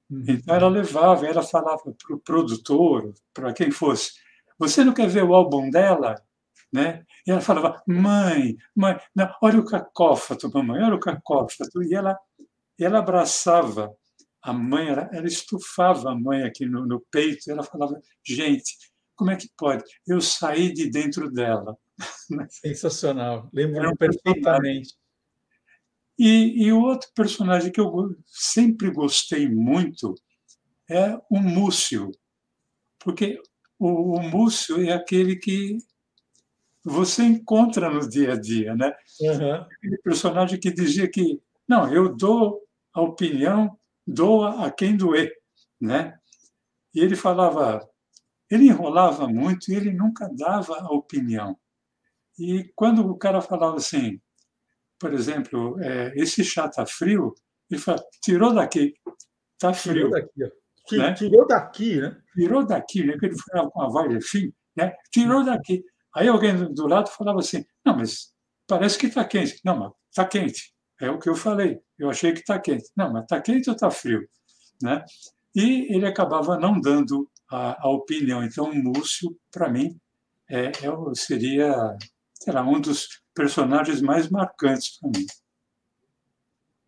Uhum. 0.10 0.24
Então 0.28 0.56
ela 0.56 0.68
levava, 0.68 1.26
ela 1.26 1.42
falava 1.42 1.82
para 1.84 2.16
o 2.16 2.20
produtor, 2.20 3.14
para 3.34 3.54
quem 3.54 3.72
fosse, 3.72 4.12
você 4.58 4.84
não 4.84 4.94
quer 4.94 5.08
ver 5.08 5.24
o 5.24 5.34
álbum 5.34 5.70
dela? 5.70 6.16
Né? 6.72 7.04
E 7.26 7.32
ela 7.32 7.42
falava, 7.42 7.82
mãe, 7.88 8.56
mãe, 8.76 9.00
não, 9.16 9.34
olha 9.42 9.60
o 9.60 9.66
cacófato, 9.66 10.52
mamãe, 10.54 10.84
olha 10.84 10.96
o 10.96 11.00
cacófato. 11.00 11.82
E 11.82 11.96
ela, 11.96 12.20
ela 12.80 13.00
abraçava 13.00 13.92
a 14.42 14.54
mãe, 14.54 14.90
ela, 14.90 15.10
ela 15.12 15.28
estufava 15.28 16.12
a 16.12 16.16
mãe 16.16 16.44
aqui 16.44 16.66
no, 16.66 16.86
no 16.86 17.02
peito, 17.12 17.48
e 17.48 17.52
ela 17.52 17.64
falava, 17.64 18.00
gente, 18.24 18.78
como 19.20 19.32
é 19.32 19.36
que 19.36 19.50
pode? 19.58 19.84
Eu 20.08 20.22
saí 20.22 20.72
de 20.74 20.90
dentro 20.90 21.30
dela. 21.30 21.78
Sensacional, 22.50 23.50
lembro 23.52 23.94
perfeitamente. 23.98 24.96
E, 26.18 26.64
e 26.64 26.72
outro 26.72 27.10
personagem 27.14 27.70
que 27.70 27.82
eu 27.82 28.16
sempre 28.26 28.90
gostei 28.90 29.50
muito 29.50 30.16
é 30.90 31.20
o 31.30 31.38
Múcio, 31.38 32.12
porque 32.98 33.42
o, 33.78 34.16
o 34.16 34.22
Múcio 34.22 34.82
é 34.82 34.94
aquele 34.94 35.36
que 35.36 35.78
você 36.82 37.24
encontra 37.24 37.90
no 37.90 38.08
dia 38.08 38.34
a 38.34 38.40
dia, 38.40 38.74
né? 38.74 38.94
Uhum. 39.20 39.54
Aquele 39.56 39.98
personagem 40.02 40.58
que 40.58 40.72
dizia 40.72 41.10
que 41.10 41.42
não, 41.68 41.94
eu 41.94 42.16
dou 42.16 42.62
a 42.94 43.02
opinião, 43.02 43.78
dou 44.08 44.46
a 44.46 44.72
quem 44.72 44.96
doer, 44.96 45.34
né? 45.80 46.18
E 46.96 47.02
ele 47.02 47.18
falava, 47.18 47.89
ele 48.50 48.66
enrolava 48.66 49.28
muito 49.28 49.72
e 49.72 49.76
ele 49.76 49.92
nunca 49.92 50.30
dava 50.36 50.80
a 50.80 50.92
opinião. 50.92 51.58
E 52.38 52.72
quando 52.76 53.08
o 53.10 53.18
cara 53.18 53.42
falava 53.42 53.78
assim, 53.78 54.20
por 54.98 55.14
exemplo, 55.14 55.80
é, 55.82 56.14
esse 56.16 56.44
chá 56.44 56.66
está 56.66 56.86
frio, 56.86 57.34
ele 57.70 57.80
fala, 57.80 58.04
tirou 58.22 58.54
daqui, 58.54 58.94
está 59.54 59.74
frio. 59.74 60.10
Tirou 60.10 60.12
daqui, 60.12 60.44
ó. 60.44 60.60
Né? 60.98 61.14
Tirou 61.14 61.48
daqui, 61.48 62.02
né? 62.02 62.18
Tirou 62.34 62.66
daqui, 62.66 63.04
né? 63.06 63.18
ele 63.22 63.36
falava 63.38 63.70
com 63.70 63.82
a 63.82 63.90
voz 63.90 64.16
assim, 64.16 64.52
né? 64.76 64.94
Tirou 65.12 65.44
daqui. 65.44 65.84
Aí 66.16 66.28
alguém 66.28 66.74
do 66.74 66.88
lado 66.88 67.10
falava 67.10 67.40
assim, 67.40 67.64
não, 67.86 67.96
mas 67.96 68.34
parece 68.68 68.98
que 68.98 69.06
está 69.06 69.24
quente. 69.24 69.60
Não, 69.64 69.78
mas 69.78 69.92
está 70.10 70.26
quente. 70.26 70.74
É 71.00 71.10
o 71.10 71.20
que 71.20 71.30
eu 71.30 71.36
falei. 71.36 71.80
Eu 71.98 72.10
achei 72.10 72.34
que 72.34 72.40
está 72.40 72.60
quente. 72.60 72.90
Não, 72.96 73.14
mas 73.14 73.24
está 73.24 73.40
quente 73.40 73.70
ou 73.70 73.76
está 73.76 73.92
frio? 73.92 74.28
Né? 74.82 75.04
E 75.56 75.96
ele 75.96 76.08
acabava 76.08 76.58
não 76.58 76.80
dando 76.80 77.30
a, 77.50 77.86
a 77.86 77.90
opinião. 77.90 78.44
Então, 78.44 78.70
o 78.70 78.76
Múcio, 78.76 79.36
para 79.52 79.70
mim, 79.70 79.98
é, 80.50 80.66
é, 80.68 81.16
seria 81.16 81.96
será 82.42 82.64
um 82.64 82.80
dos 82.80 83.08
personagens 83.36 84.02
mais 84.02 84.30
marcantes 84.30 84.98
para 85.00 85.10
mim. 85.10 85.26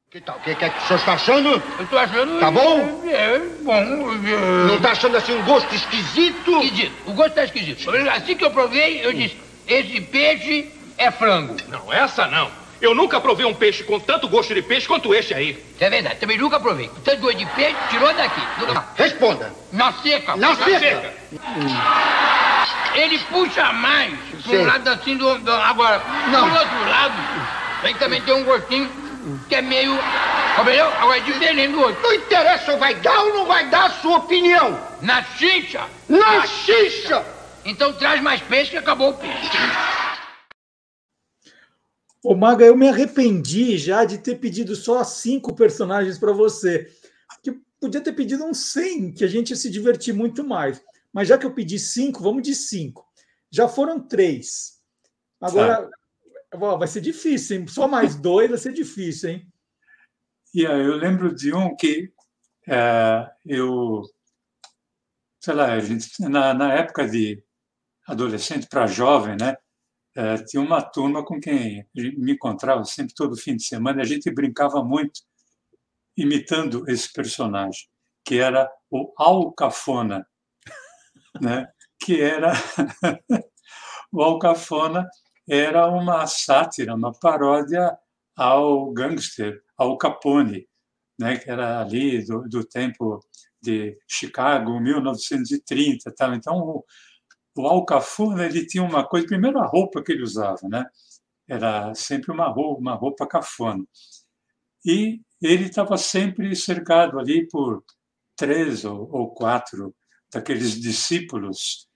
Que 0.09 0.19
tal? 0.19 0.37
O 0.37 0.41
que, 0.41 0.55
que, 0.55 0.65
é 0.65 0.69
que 0.69 0.77
o 0.77 0.81
senhor 0.87 0.99
está 0.99 1.13
achando? 1.13 1.49
Eu 1.49 1.83
estou 1.83 1.99
achando. 1.99 2.39
Tá 2.39 2.51
bom? 2.51 3.07
É, 3.07 3.35
é 3.35 3.39
bom. 3.63 3.73
É... 3.73 4.67
Não 4.67 4.75
está 4.75 4.91
achando 4.91 5.15
assim 5.15 5.33
um 5.33 5.45
gosto 5.45 5.73
esquisito? 5.73 6.61
Esquisito. 6.63 7.09
O 7.09 7.13
gosto 7.13 7.29
está 7.29 7.45
esquisito. 7.45 7.89
Assim 8.09 8.35
que 8.35 8.43
eu 8.43 8.51
provei, 8.51 9.05
eu 9.05 9.13
disse: 9.13 9.37
esse 9.67 10.01
peixe 10.01 10.69
é 10.97 11.09
frango. 11.11 11.55
Não, 11.69 11.91
essa 11.93 12.27
não. 12.27 12.51
Eu 12.81 12.95
nunca 12.95 13.21
provei 13.21 13.45
um 13.45 13.53
peixe 13.53 13.83
com 13.83 13.99
tanto 13.99 14.27
gosto 14.27 14.53
de 14.55 14.61
peixe 14.61 14.87
quanto 14.87 15.13
este 15.13 15.33
aí. 15.35 15.63
É 15.79 15.89
verdade, 15.89 16.15
também 16.19 16.37
nunca 16.37 16.59
provei. 16.59 16.87
Com 16.87 16.99
tanto 17.01 17.21
gosto 17.21 17.37
de 17.37 17.45
peixe, 17.47 17.75
tirou 17.89 18.11
daqui. 18.13 18.41
Responda. 18.95 19.53
Na 19.71 19.93
seca. 19.93 20.35
Na, 20.35 20.49
Na 20.49 20.55
seca. 20.55 20.79
seca. 20.79 21.13
Hum. 21.31 21.77
Ele 22.95 23.19
puxa 23.19 23.71
mais 23.71 24.13
um 24.47 24.65
lado 24.65 24.87
assim 24.89 25.15
do, 25.15 25.37
do. 25.39 25.51
Agora, 25.51 26.01
não. 26.27 26.49
pro 26.49 26.59
outro 26.59 26.89
lado, 26.89 27.13
ele 27.83 27.93
também 27.93 28.21
tem 28.21 28.33
um 28.33 28.43
gostinho 28.43 28.89
que 29.47 29.55
é 29.55 29.61
meio. 29.61 29.97
Entendeu? 30.59 30.91
Agora 30.99 31.17
é 31.17 31.21
diferente 31.21 31.71
do 31.71 31.79
outro. 31.81 32.01
Não 32.01 32.13
interessa, 32.13 32.75
vai 32.77 32.95
dar 32.95 33.19
ou 33.21 33.33
não 33.33 33.45
vai 33.45 33.65
dar 33.67 33.85
a 33.85 33.89
sua 33.91 34.17
opinião. 34.17 34.77
Na 35.01 35.23
xixa? 35.23 35.81
Na, 36.09 36.17
Na 36.39 36.47
xixa. 36.47 37.23
Então 37.63 37.93
traz 37.93 38.19
mais 38.21 38.41
peixe 38.41 38.71
que 38.71 38.77
acabou 38.77 39.11
o 39.11 39.13
peixe. 39.13 39.49
Ô, 42.23 42.35
Maga, 42.35 42.65
eu 42.65 42.77
me 42.77 42.87
arrependi 42.87 43.77
já 43.77 44.05
de 44.05 44.19
ter 44.19 44.35
pedido 44.35 44.75
só 44.75 45.03
cinco 45.03 45.55
personagens 45.55 46.19
para 46.19 46.31
você. 46.31 46.91
Que 47.41 47.59
podia 47.79 48.01
ter 48.01 48.13
pedido 48.13 48.45
uns 48.45 48.71
100, 48.71 49.13
que 49.13 49.23
a 49.23 49.27
gente 49.27 49.49
ia 49.49 49.55
se 49.55 49.69
divertir 49.69 50.13
muito 50.13 50.43
mais. 50.43 50.83
Mas 51.11 51.27
já 51.27 51.37
que 51.37 51.45
eu 51.45 51.53
pedi 51.53 51.79
cinco, 51.79 52.21
vamos 52.21 52.43
de 52.43 52.53
cinco. 52.53 53.05
Já 53.49 53.67
foram 53.67 53.99
três. 53.99 54.79
Agora 55.41 55.89
ó, 56.53 56.77
vai 56.77 56.87
ser 56.87 57.01
difícil, 57.01 57.57
hein? 57.57 57.67
Só 57.67 57.87
mais 57.87 58.15
dois 58.15 58.49
vai 58.49 58.59
ser 58.59 58.73
difícil, 58.73 59.29
hein? 59.29 59.47
Yeah, 60.53 60.83
eu 60.83 60.95
lembro 60.97 61.33
de 61.33 61.53
um 61.53 61.75
que 61.75 62.11
é, 62.67 63.31
eu, 63.45 64.03
sei 65.39 65.53
lá, 65.53 65.79
gente, 65.79 66.21
na, 66.21 66.53
na 66.53 66.73
época 66.73 67.07
de 67.07 67.43
adolescente 68.05 68.67
para 68.67 68.85
jovem, 68.85 69.37
né? 69.39 69.55
É, 70.15 70.37
tinha 70.43 70.61
uma 70.61 70.81
turma 70.81 71.23
com 71.23 71.39
quem 71.39 71.85
me 71.95 72.33
encontrava 72.33 72.83
sempre 72.83 73.13
todo 73.13 73.37
fim 73.37 73.55
de 73.55 73.63
semana. 73.63 73.99
E 73.99 74.01
a 74.03 74.07
gente 74.07 74.29
brincava 74.31 74.83
muito 74.83 75.21
imitando 76.17 76.83
esse 76.89 77.11
personagem, 77.11 77.87
que 78.25 78.37
era 78.37 78.69
o 78.89 79.13
Alcafona 79.17 80.27
né? 81.41 81.67
que 81.99 82.21
era 82.21 82.51
o 84.11 84.21
Alcafona 84.21 85.07
era 85.47 85.87
uma 85.87 86.27
sátira, 86.27 86.95
uma 86.95 87.11
paródia 87.11 87.97
ao 88.35 88.91
gangster, 88.91 89.61
ao 89.77 89.97
Capone, 89.97 90.67
né? 91.19 91.37
que 91.37 91.49
era 91.49 91.81
ali 91.81 92.25
do, 92.25 92.47
do 92.47 92.63
tempo 92.63 93.19
de 93.61 93.97
Chicago, 94.07 94.79
1930, 94.79 96.11
tal. 96.15 96.33
Então 96.33 96.83
o, 97.55 97.61
o 97.63 97.67
Alcafona 97.67 98.45
ele 98.45 98.65
tinha 98.65 98.83
uma 98.83 99.07
coisa, 99.07 99.27
primeiro 99.27 99.59
a 99.59 99.65
roupa 99.65 100.03
que 100.03 100.11
ele 100.11 100.23
usava, 100.23 100.67
né? 100.69 100.85
Era 101.47 101.93
sempre 101.95 102.31
uma 102.31 102.47
roupa, 102.47 102.79
uma 102.79 102.95
roupa 102.95 103.27
cafona. 103.27 103.85
E 104.85 105.21
ele 105.41 105.65
estava 105.65 105.97
sempre 105.97 106.55
cercado 106.55 107.19
ali 107.19 107.47
por 107.47 107.83
três 108.35 108.85
ou, 108.85 109.09
ou 109.11 109.33
quatro 109.33 109.93
daqueles 110.33 110.79
discípulos. 110.79 111.87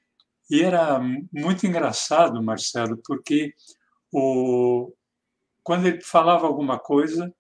E 0.50 0.62
era 0.62 1.00
muito 1.32 1.66
engraçado, 1.66 2.42
Marcelo, 2.44 3.00
porque 3.06 3.54
o, 4.12 4.94
quando 5.64 5.88
ele 5.88 6.02
falava 6.02 6.46
alguma 6.46 6.78
coisa, 6.78 7.34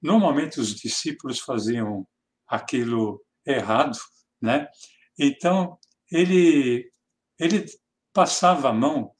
normalmente 0.00 0.60
os 0.60 0.74
discípulos 0.74 1.40
faziam 1.40 2.06
aquilo 2.46 3.22
errado, 3.44 3.98
né? 4.40 4.68
Então 5.18 5.78
ele 6.10 6.90
ele 7.38 7.64
passava 8.12 8.70
a 8.70 8.72
mão 8.72 9.12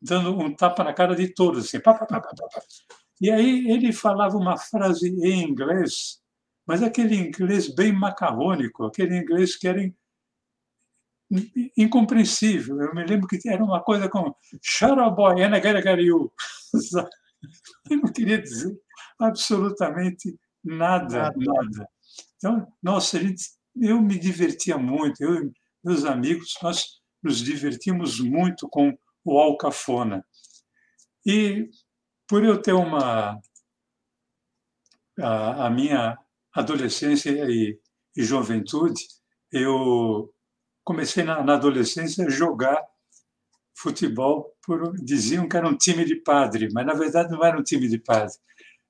dando 0.00 0.36
um 0.38 0.54
tapa 0.54 0.82
na 0.82 0.94
cara 0.94 1.14
de 1.14 1.28
todos, 1.28 1.66
assim. 1.66 1.80
Pá, 1.80 1.94
pá, 1.94 2.06
pá. 2.06 2.22
E 3.20 3.30
aí 3.30 3.70
ele 3.70 3.92
falava 3.92 4.36
uma 4.36 4.56
frase 4.56 5.08
em 5.08 5.42
inglês, 5.42 6.20
mas 6.66 6.82
aquele 6.82 7.14
inglês 7.16 7.72
bem 7.74 7.92
macarrônico, 7.92 8.84
aquele 8.84 9.16
inglês 9.16 9.56
que 9.56 9.68
era 9.68 9.80
incompreensível. 11.76 12.80
Eu 12.80 12.94
me 12.94 13.04
lembro 13.04 13.28
que 13.28 13.48
era 13.48 13.62
uma 13.62 13.82
coisa 13.82 14.08
como 14.08 14.36
shut 14.62 14.98
up 14.98 15.16
boy, 15.16 15.42
and 15.42 15.54
I 15.54 15.60
gotta 15.60 15.82
get 15.82 16.00
you. 16.00 16.32
Eu 17.90 17.96
não 17.96 18.12
queria 18.12 18.40
dizer 18.40 18.78
absolutamente 19.18 20.38
nada, 20.62 21.32
nada. 21.34 21.88
Então, 22.36 22.66
nossa, 22.82 23.18
eu 23.80 24.02
me 24.02 24.18
divertia 24.18 24.76
muito, 24.76 25.22
eu 25.22 25.50
meus 25.82 26.04
amigos, 26.04 26.54
nós 26.62 26.99
nos 27.22 27.38
divertimos 27.38 28.20
muito 28.20 28.68
com 28.68 28.96
o 29.24 29.38
Alcafona. 29.38 30.24
E 31.26 31.68
por 32.26 32.44
eu 32.44 32.60
ter 32.60 32.72
uma. 32.72 33.40
a, 35.18 35.66
a 35.66 35.70
minha 35.70 36.16
adolescência 36.54 37.30
e, 37.30 37.78
e, 38.16 38.22
juventude, 38.22 39.04
eu 39.52 40.32
comecei 40.84 41.22
na, 41.22 41.42
na, 41.42 41.54
adolescência 41.54 42.24
a 42.26 42.30
jogar 42.30 42.82
futebol. 43.76 44.56
Por, 44.62 44.94
diziam 45.02 45.48
que 45.48 45.56
era 45.56 45.68
um 45.68 45.76
time 45.76 46.04
de 46.04 46.16
padre, 46.16 46.68
mas 46.72 46.86
na 46.86 46.94
verdade 46.94 47.30
não 47.30 47.44
era 47.44 47.58
um 47.58 47.62
time 47.62 47.88
de 47.88 47.98
padre. 47.98 48.34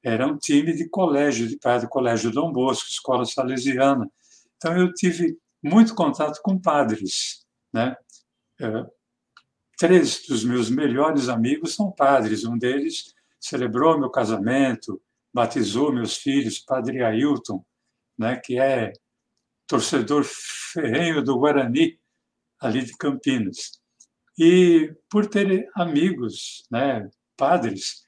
Era 0.03 0.27
um 0.27 0.38
time 0.38 0.75
de 0.75 0.88
colégio 0.88 1.47
de 1.49 1.59
padre, 1.59 1.88
colégio 1.88 2.31
Dom 2.31 2.53
Bosco, 2.53 2.88
escola 2.88 3.25
salesiana. 3.25 4.11
Então 4.57 4.77
eu 4.77 4.93
tive 4.93 5.37
muito 5.62 5.95
contato 5.95 6.40
com 6.43 6.59
padres, 6.59 7.45
né? 7.73 7.97
É, 8.61 8.87
três 9.79 10.27
dos 10.29 10.44
meus 10.44 10.68
melhores 10.68 11.31
amigos 11.31 11.75
são 11.75 11.90
padres. 11.90 12.44
Um 12.44 12.59
deles 12.59 13.14
celebrou 13.40 13.99
meu 13.99 14.11
casamento, 14.11 15.01
batizou 15.33 15.90
meus 15.90 16.16
filhos, 16.16 16.59
Padre 16.59 17.03
Ailton, 17.03 17.64
né, 18.18 18.37
que 18.37 18.59
é 18.59 18.92
torcedor 19.66 20.25
ferrenho 20.25 21.23
do 21.23 21.38
Guarani, 21.38 21.99
ali 22.61 22.85
de 22.85 22.94
Campinas. 22.96 23.81
E 24.38 24.94
por 25.09 25.27
ter 25.27 25.68
amigos, 25.75 26.66
né, 26.70 27.09
padres, 27.37 28.05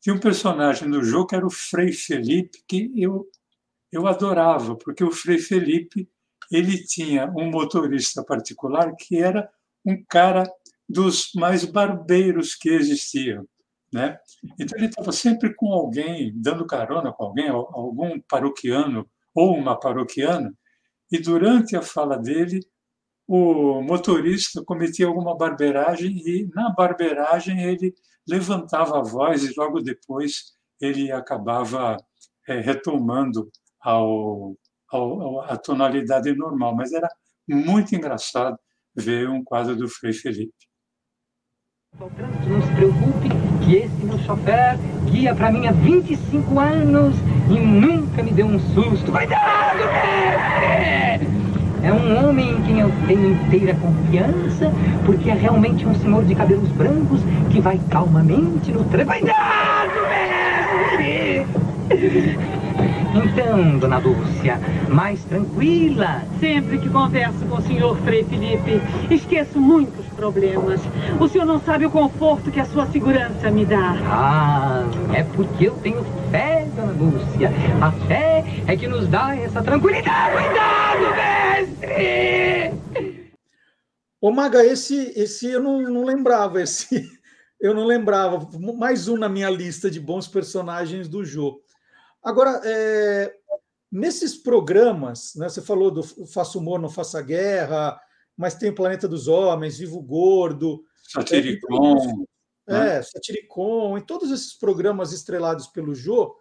tinha 0.00 0.14
um 0.14 0.20
personagem 0.20 0.88
no 0.88 1.02
jogo 1.02 1.26
que 1.26 1.34
era 1.34 1.46
o 1.46 1.50
Frei 1.50 1.92
Felipe, 1.92 2.62
que 2.68 2.92
eu, 2.94 3.28
eu 3.90 4.06
adorava, 4.06 4.76
porque 4.76 5.02
o 5.02 5.10
Frei 5.10 5.38
Felipe 5.38 6.08
ele 6.50 6.84
tinha 6.84 7.26
um 7.36 7.50
motorista 7.50 8.24
particular 8.24 8.94
que 8.96 9.16
era 9.18 9.50
um 9.84 10.02
cara 10.08 10.44
dos 10.88 11.30
mais 11.34 11.64
barbeiros 11.64 12.54
que 12.54 12.68
existiam. 12.68 13.46
Né? 13.92 14.18
Então 14.58 14.78
ele 14.78 14.86
estava 14.86 15.12
sempre 15.12 15.54
com 15.54 15.72
alguém, 15.72 16.32
dando 16.34 16.66
carona 16.66 17.12
com 17.12 17.24
alguém, 17.24 17.48
algum 17.48 18.20
paroquiano 18.20 19.08
ou 19.34 19.56
uma 19.56 19.78
paroquiana, 19.78 20.52
e 21.10 21.18
durante 21.18 21.76
a 21.76 21.82
fala 21.82 22.16
dele, 22.16 22.60
o 23.26 23.80
motorista 23.82 24.62
cometia 24.64 25.06
alguma 25.06 25.36
barbeiragem 25.36 26.16
e 26.24 26.48
na 26.54 26.70
barbeiragem 26.70 27.60
ele 27.62 27.94
levantava 28.28 28.98
a 28.98 29.02
voz 29.02 29.44
e 29.44 29.54
logo 29.56 29.80
depois 29.80 30.54
ele 30.80 31.10
acabava 31.10 31.96
é, 32.48 32.60
retomando 32.60 33.50
ao, 33.80 34.56
ao, 34.90 35.42
a 35.42 35.56
tonalidade 35.56 36.32
normal. 36.34 36.74
Mas 36.74 36.92
era 36.92 37.08
muito 37.48 37.94
engraçado 37.94 38.58
ver 38.96 39.28
um 39.28 39.42
quadro 39.42 39.76
do 39.76 39.88
Frei 39.88 40.12
Felipe. 40.12 40.52
Não 41.98 42.62
se 42.62 42.72
preocupe 42.72 43.28
que 43.64 43.76
esse 43.76 44.04
meu 44.04 44.18
chofer 44.20 44.78
guia 45.10 45.34
para 45.34 45.50
mim 45.50 45.66
há 45.66 45.72
25 45.72 46.58
anos 46.58 47.16
e 47.50 47.58
nunca 47.58 48.22
me 48.22 48.32
deu 48.32 48.46
um 48.46 48.58
susto. 48.58 49.10
Cuidado, 49.10 49.78
mestre! 49.78 51.28
É 51.82 51.92
um 51.92 52.28
homem 52.28 52.50
em 52.50 52.62
quem 52.62 52.80
eu 52.80 52.92
tenho 53.06 53.32
inteira 53.32 53.74
confiança, 53.74 54.70
porque 55.04 55.30
é 55.30 55.34
realmente 55.34 55.86
um 55.86 55.94
senhor 55.94 56.24
de 56.24 56.34
cabelos 56.34 56.68
brancos 56.72 57.20
que 57.50 57.60
vai 57.60 57.80
calmamente 57.90 58.70
no 58.70 58.84
trem. 58.84 59.06
Cuidado, 59.06 59.24
mestre! 59.26 59.79
Então, 63.12 63.78
dona 63.78 63.98
Lúcia, 63.98 64.60
mais 64.88 65.24
tranquila. 65.24 66.22
Sempre 66.38 66.78
que 66.78 66.88
converso 66.88 67.44
com 67.46 67.56
o 67.56 67.62
senhor 67.62 67.96
Frei 68.02 68.22
Felipe, 68.24 68.80
esqueço 69.12 69.60
muitos 69.60 70.06
problemas. 70.14 70.80
O 71.18 71.28
senhor 71.28 71.44
não 71.44 71.60
sabe 71.60 71.86
o 71.86 71.90
conforto 71.90 72.50
que 72.50 72.60
a 72.60 72.64
sua 72.64 72.86
segurança 72.86 73.50
me 73.50 73.64
dá. 73.66 73.96
Ah, 74.04 74.84
é 75.12 75.24
porque 75.24 75.66
eu 75.66 75.74
tenho 75.78 76.04
fé, 76.30 76.68
dona 76.76 76.92
Lúcia. 76.92 77.50
A 77.80 77.90
fé 78.06 78.44
é 78.68 78.76
que 78.76 78.86
nos 78.86 79.08
dá 79.08 79.36
essa 79.36 79.60
tranquilidade. 79.60 80.36
Cuidado, 80.36 81.16
mestre! 81.16 82.72
Ô, 84.20 84.30
Maga, 84.30 84.64
esse, 84.64 85.12
esse 85.16 85.46
eu 85.50 85.60
não, 85.60 85.82
não 85.82 86.04
lembrava, 86.04 86.62
esse 86.62 87.04
eu 87.60 87.74
não 87.74 87.84
lembrava. 87.84 88.48
Mais 88.76 89.08
um 89.08 89.16
na 89.16 89.28
minha 89.28 89.50
lista 89.50 89.90
de 89.90 89.98
bons 89.98 90.28
personagens 90.28 91.08
do 91.08 91.24
jogo. 91.24 91.60
Agora, 92.22 92.60
é, 92.64 93.34
nesses 93.90 94.36
programas, 94.36 95.34
né, 95.36 95.48
você 95.48 95.62
falou 95.62 95.90
do 95.90 96.02
Faça 96.02 96.58
Humor, 96.58 96.78
Não 96.78 96.90
Faça 96.90 97.20
Guerra, 97.22 98.00
mas 98.36 98.54
tem 98.54 98.70
o 98.70 98.74
Planeta 98.74 99.08
dos 99.08 99.28
Homens, 99.28 99.78
Vivo 99.78 100.00
Gordo. 100.02 100.84
Satiricon. 101.02 102.26
É, 102.66 102.72
né? 102.72 102.96
é, 102.96 103.02
Satiricon, 103.02 103.98
em 103.98 104.02
todos 104.02 104.30
esses 104.30 104.54
programas 104.54 105.12
estrelados 105.12 105.66
pelo 105.66 105.94
Jô, 105.94 106.36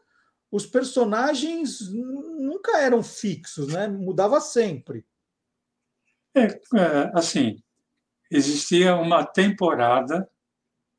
os 0.52 0.66
personagens 0.66 1.80
nunca 1.92 2.80
eram 2.80 3.04
fixos, 3.04 3.68
né? 3.68 3.88
Mudava 3.88 4.42
sempre. 4.42 5.06
É, 6.36 6.46
é, 6.46 7.12
assim, 7.14 7.62
existia 8.32 8.96
uma 8.96 9.26
temporada 9.26 10.30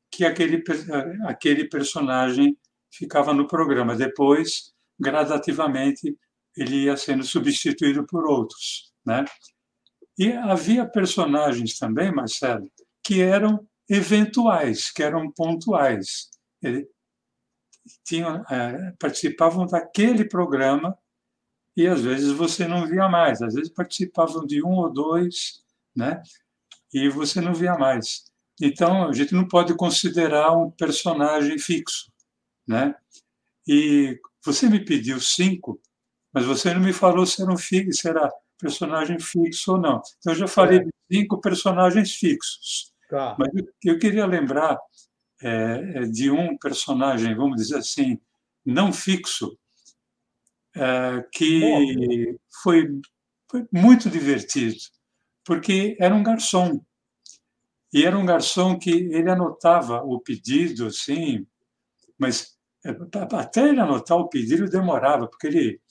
que 0.09 0.25
aquele, 0.25 0.63
aquele 1.25 1.65
personagem 1.67 2.57
ficava 2.89 3.33
no 3.33 3.47
programa. 3.47 3.95
Depois, 3.95 4.70
gradativamente, 5.01 6.15
ele 6.55 6.83
ia 6.83 6.95
sendo 6.95 7.23
substituído 7.23 8.05
por 8.05 8.25
outros, 8.25 8.93
né? 9.05 9.25
E 10.17 10.31
havia 10.33 10.85
personagens 10.85 11.77
também, 11.77 12.13
Marcelo, 12.13 12.69
que 13.03 13.21
eram 13.21 13.67
eventuais, 13.89 14.91
que 14.91 15.01
eram 15.01 15.31
pontuais. 15.31 16.29
Ele, 16.61 16.87
tinham, 18.05 18.43
é, 18.49 18.93
participavam 18.99 19.65
daquele 19.65 20.25
programa 20.25 20.97
e 21.75 21.87
às 21.87 22.01
vezes 22.01 22.31
você 22.31 22.67
não 22.67 22.85
via 22.85 23.07
mais, 23.09 23.41
às 23.41 23.53
vezes 23.53 23.73
participavam 23.73 24.45
de 24.45 24.63
um 24.63 24.73
ou 24.73 24.91
dois, 24.91 25.63
né? 25.95 26.21
E 26.93 27.09
você 27.09 27.41
não 27.41 27.53
via 27.53 27.75
mais. 27.75 28.25
Então 28.61 29.07
a 29.07 29.13
gente 29.13 29.33
não 29.33 29.47
pode 29.47 29.75
considerar 29.75 30.51
um 30.51 30.69
personagem 30.69 31.57
fixo, 31.57 32.11
né? 32.67 32.93
E 33.67 34.19
você 34.43 34.67
me 34.69 34.83
pediu 34.83 35.19
cinco, 35.19 35.79
mas 36.33 36.45
você 36.45 36.73
não 36.73 36.81
me 36.81 36.93
falou 36.93 37.25
se 37.25 37.41
era 37.41 37.51
um 37.51 37.57
fixo, 37.57 38.01
se 38.01 38.09
era 38.09 38.31
personagem 38.59 39.19
fixo 39.19 39.73
ou 39.73 39.79
não. 39.79 40.01
Então 40.19 40.33
eu 40.33 40.39
já 40.39 40.47
falei 40.47 40.79
é. 40.79 40.83
de 40.83 40.91
cinco 41.11 41.41
personagens 41.41 42.13
fixos. 42.13 42.91
Tá. 43.09 43.35
Mas 43.37 43.49
eu, 43.83 43.99
queria 43.99 44.25
lembrar 44.25 44.79
é, 45.41 45.49
é, 45.95 46.01
de 46.03 46.31
um 46.31 46.57
personagem, 46.57 47.35
vamos 47.35 47.57
dizer 47.57 47.77
assim, 47.77 48.19
não 48.65 48.93
fixo, 48.93 49.57
é, 50.75 51.25
que 51.33 52.37
foi, 52.63 52.87
foi 53.49 53.67
muito 53.71 54.09
divertido, 54.09 54.77
porque 55.43 55.97
era 55.99 56.15
um 56.15 56.23
garçom. 56.23 56.81
E 57.93 58.05
era 58.05 58.17
um 58.17 58.25
garçom 58.25 58.79
que 58.79 58.89
ele 58.89 59.29
anotava 59.29 60.01
o 60.03 60.17
pedido, 60.21 60.87
assim, 60.87 61.45
mas 62.17 62.57
até 63.33 63.69
ele 63.69 63.79
anotar 63.79 64.17
o 64.17 64.29
pedido 64.29 64.69
demorava, 64.69 65.27
porque 65.27 65.47
ele 65.47 65.81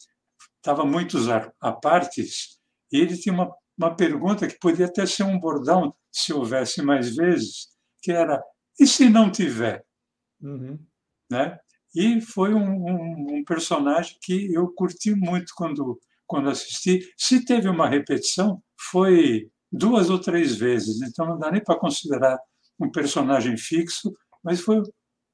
estava 0.57 0.85
muitos 0.85 1.27
apartes 1.61 2.59
e 2.93 2.99
ele 2.99 3.17
tinha 3.17 3.35
uma, 3.35 3.51
uma 3.79 3.95
pergunta 3.95 4.47
que 4.47 4.59
podia 4.59 4.87
até 4.87 5.07
ser 5.07 5.23
um 5.23 5.39
bordão, 5.39 5.95
se 6.13 6.33
houvesse 6.33 6.83
mais 6.83 7.15
vezes, 7.15 7.69
que 8.03 8.13
era: 8.13 8.43
e 8.79 8.87
se 8.87 9.09
não 9.09 9.31
tiver? 9.31 9.85
Uhum. 10.41 10.79
Né? 11.31 11.59
E 11.95 12.21
foi 12.21 12.55
um, 12.55 12.87
um, 12.87 13.27
um, 13.37 13.45
personagem 13.45 14.17
que 14.23 14.53
eu 14.53 14.69
curti 14.75 15.15
muito 15.15 15.53
quando, 15.57 16.01
quando 16.27 16.51
assisti. 16.51 17.01
Se 17.17 17.45
teve 17.45 17.69
uma 17.69 17.89
repetição, 17.89 18.63
foi 18.91 19.51
duas 19.73 20.11
ou 20.11 20.19
três 20.19 20.57
vezes, 20.57 21.01
então 21.03 21.27
não 21.27 21.39
dá 21.39 21.51
nem 21.51 21.63
para 21.63 21.79
considerar 21.79 22.39
um 22.79 22.91
personagem 22.91 23.57
fixo, 23.57 24.13
mas 24.43 24.61
foi 24.61 24.83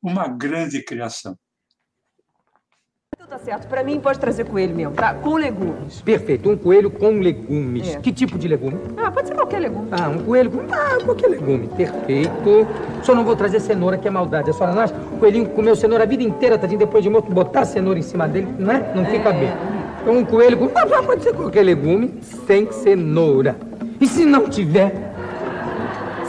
uma 0.02 0.28
grande 0.28 0.82
criação. 0.82 1.38
Tá 3.28 3.38
certo, 3.38 3.66
pra 3.66 3.82
mim 3.82 3.98
pode 3.98 4.20
trazer 4.20 4.44
coelho 4.44 4.72
mesmo, 4.72 4.92
tá? 4.94 5.12
Com 5.12 5.34
legumes. 5.34 6.00
Perfeito, 6.00 6.48
um 6.48 6.56
coelho 6.56 6.88
com 6.88 7.18
legumes. 7.18 7.96
É. 7.96 7.98
Que 7.98 8.12
tipo 8.12 8.38
de 8.38 8.46
legume? 8.46 8.78
Ah, 8.96 9.10
pode 9.10 9.26
ser 9.26 9.34
qualquer 9.34 9.58
legume. 9.58 9.88
Ah, 9.90 10.08
um 10.08 10.18
coelho 10.18 10.48
com. 10.48 10.60
Ah, 10.72 10.98
qualquer 11.04 11.26
legume. 11.26 11.68
Perfeito. 11.76 12.66
Só 13.02 13.16
não 13.16 13.24
vou 13.24 13.34
trazer 13.34 13.58
cenoura, 13.58 13.98
que 13.98 14.06
é 14.06 14.10
maldade. 14.12 14.50
A 14.50 14.52
senhora 14.52 14.72
não 14.74 14.82
acha? 14.82 14.94
O 15.12 15.18
coelhinho 15.18 15.46
comeu 15.46 15.74
cenoura 15.74 16.04
a 16.04 16.06
vida 16.06 16.22
inteira, 16.22 16.56
tadinho, 16.56 16.78
depois 16.78 17.02
de 17.02 17.10
morto, 17.10 17.28
botar 17.32 17.64
cenoura 17.64 17.98
em 17.98 18.02
cima 18.02 18.28
dele, 18.28 18.46
não 18.60 18.70
é? 18.70 18.92
Não 18.94 19.04
fica 19.04 19.32
bem. 19.32 19.52
Então, 20.02 20.18
um 20.18 20.24
coelho 20.24 20.56
com. 20.56 20.70
Ah, 20.78 21.02
pode 21.02 21.24
ser 21.24 21.34
qualquer 21.34 21.64
legume, 21.64 22.14
sem 22.46 22.70
cenoura. 22.70 23.56
E 24.00 24.06
se 24.06 24.24
não 24.24 24.48
tiver? 24.48 25.05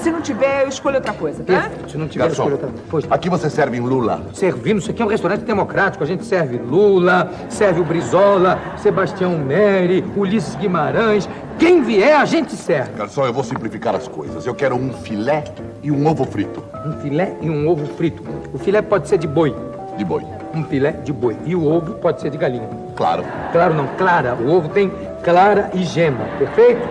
Se 0.02 0.12
não 0.12 0.22
tiver, 0.22 0.64
eu 0.64 0.70
escolho 0.70 0.96
outra 0.96 1.14
coisa, 1.14 1.44
tá? 1.44 1.70
Se 1.88 1.98
não 1.98 2.08
tiver, 2.08 2.26
Garçom, 2.26 2.44
escolha 2.50 2.66
outra 2.66 2.82
coisa. 2.90 3.08
aqui 3.10 3.30
você 3.30 3.50
serve 3.50 3.78
em 3.78 3.82
Lula. 3.82 4.22
Servindo, 4.34 4.78
isso 4.80 4.92
aqui 4.92 5.02
é 5.02 5.06
um 5.06 5.10
restaurante 5.10 5.42
democrático. 5.42 6.04
A 6.04 6.08
gente 6.08 6.24
serve 6.26 6.58
Lula, 6.58 7.32
serve 7.50 7.82
o 7.82 7.84
Brizola, 7.84 8.60
Sebastião 8.78 9.38
Neri, 9.38 10.04
Ulisses 10.16 10.56
Guimarães. 10.56 11.28
Quem 11.60 11.82
vier, 11.82 12.16
a 12.16 12.26
gente 12.26 12.56
serve. 12.56 12.92
Garçom, 12.98 13.26
eu 13.26 13.34
vou 13.34 13.44
simplificar 13.44 13.96
as 13.96 14.08
coisas. 14.08 14.46
Eu 14.46 14.54
quero 14.54 14.76
um 14.76 14.94
filé 14.94 15.44
e 15.82 15.92
um 15.92 16.06
ovo 16.08 16.26
frito. 16.26 16.64
Um 16.86 16.94
filé 17.02 17.36
e 17.42 17.50
um 17.50 17.68
ovo 17.68 17.86
frito. 17.96 18.24
O 18.54 18.58
filé 18.58 18.82
pode 18.82 19.08
ser 19.08 19.18
de 19.18 19.28
boi. 19.28 19.54
De 19.98 20.06
boi. 20.06 20.24
Um 20.54 20.64
filé 20.64 20.92
de 20.92 21.12
boi. 21.12 21.36
E 21.46 21.56
o 21.56 21.66
ovo 21.66 21.96
pode 21.96 22.22
ser 22.22 22.30
de 22.30 22.38
galinha. 22.38 22.70
Claro. 22.96 23.24
Claro 23.52 23.74
não, 23.74 23.88
clara. 23.98 24.36
O 24.36 24.52
ovo 24.52 24.70
tem 24.70 24.92
clara 25.24 25.72
e 25.74 25.84
gema, 25.84 26.24
perfeito? 26.38 26.82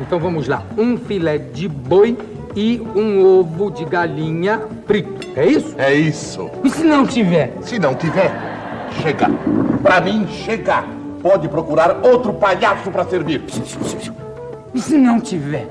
Então 0.00 0.18
vamos 0.18 0.46
lá. 0.48 0.62
Um 0.76 0.98
filé 0.98 1.38
de 1.38 1.68
boi 1.68 2.18
e 2.56 2.80
um 2.80 3.22
ovo 3.22 3.70
de 3.70 3.84
galinha 3.84 4.66
frito. 4.86 5.38
É 5.38 5.46
isso? 5.46 5.74
É 5.78 5.94
isso. 5.94 6.50
E 6.64 6.70
se 6.70 6.82
não 6.82 7.06
tiver? 7.06 7.52
Se 7.62 7.78
não 7.78 7.94
tiver, 7.94 8.32
chega. 9.02 9.26
Pra 9.82 10.00
mim, 10.00 10.26
chega. 10.26 10.82
Pode 11.20 11.48
procurar 11.48 12.04
outro 12.04 12.32
palhaço 12.32 12.90
pra 12.90 13.04
servir. 13.04 13.44
E 14.74 14.80
se 14.80 14.96
não 14.96 15.20
tiver? 15.20 15.68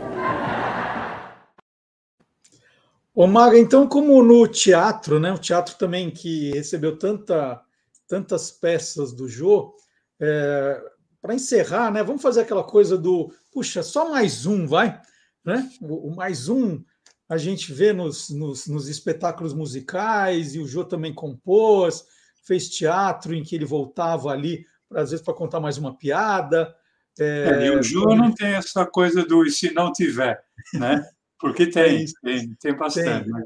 Ô 3.16 3.26
Maga, 3.26 3.58
então, 3.58 3.88
como 3.88 4.22
no 4.22 4.48
teatro, 4.48 5.20
né? 5.20 5.32
O 5.34 5.40
teatro 5.40 5.76
também 5.76 6.12
que 6.12 6.52
recebeu 6.52 7.00
tanta, 7.00 7.62
tantas 8.08 8.52
peças 8.52 9.14
do 9.14 9.28
Jô, 9.28 9.74
é, 10.20 10.82
para 11.22 11.34
encerrar, 11.34 11.92
né? 11.92 12.04
Vamos 12.04 12.22
fazer 12.22 12.42
aquela 12.42 12.64
coisa 12.64 12.98
do 12.98 13.32
puxa, 13.52 13.82
só 13.82 14.10
mais 14.10 14.46
um, 14.46 14.68
vai, 14.68 15.00
né? 15.46 15.70
O, 15.82 16.10
o 16.10 16.16
mais 16.16 16.50
um 16.50 16.84
a 17.28 17.38
gente 17.38 17.74
vê 17.74 17.92
nos, 17.92 18.30
nos, 18.30 18.68
nos 18.68 18.88
espetáculos 18.88 19.54
musicais 19.54 20.54
e 20.56 20.60
o 20.60 20.68
Jô 20.68 20.84
também 20.84 21.14
compôs, 21.14 22.06
fez 22.46 22.70
teatro 22.70 23.34
em 23.34 23.44
que 23.44 23.56
ele 23.56 23.66
voltava 23.66 24.30
ali, 24.30 24.66
às 24.92 25.12
vezes, 25.12 25.26
para 25.26 25.34
contar 25.34 25.60
mais 25.60 25.78
uma 25.78 25.98
piada. 25.98 26.74
É, 27.20 27.66
e 27.66 27.72
o 27.72 27.82
Jô 27.82 28.16
não 28.16 28.32
tem 28.32 28.54
essa 28.54 28.86
coisa 28.86 29.26
do 29.26 29.46
e 29.46 29.52
se 29.52 29.74
não 29.74 29.92
tiver, 29.92 30.44
né? 30.74 31.04
Porque 31.40 31.66
tem, 31.72 32.06
tem, 32.22 32.54
tem 32.56 32.76
bastante. 32.76 33.24
Tem. 33.26 33.34
Né? 33.34 33.46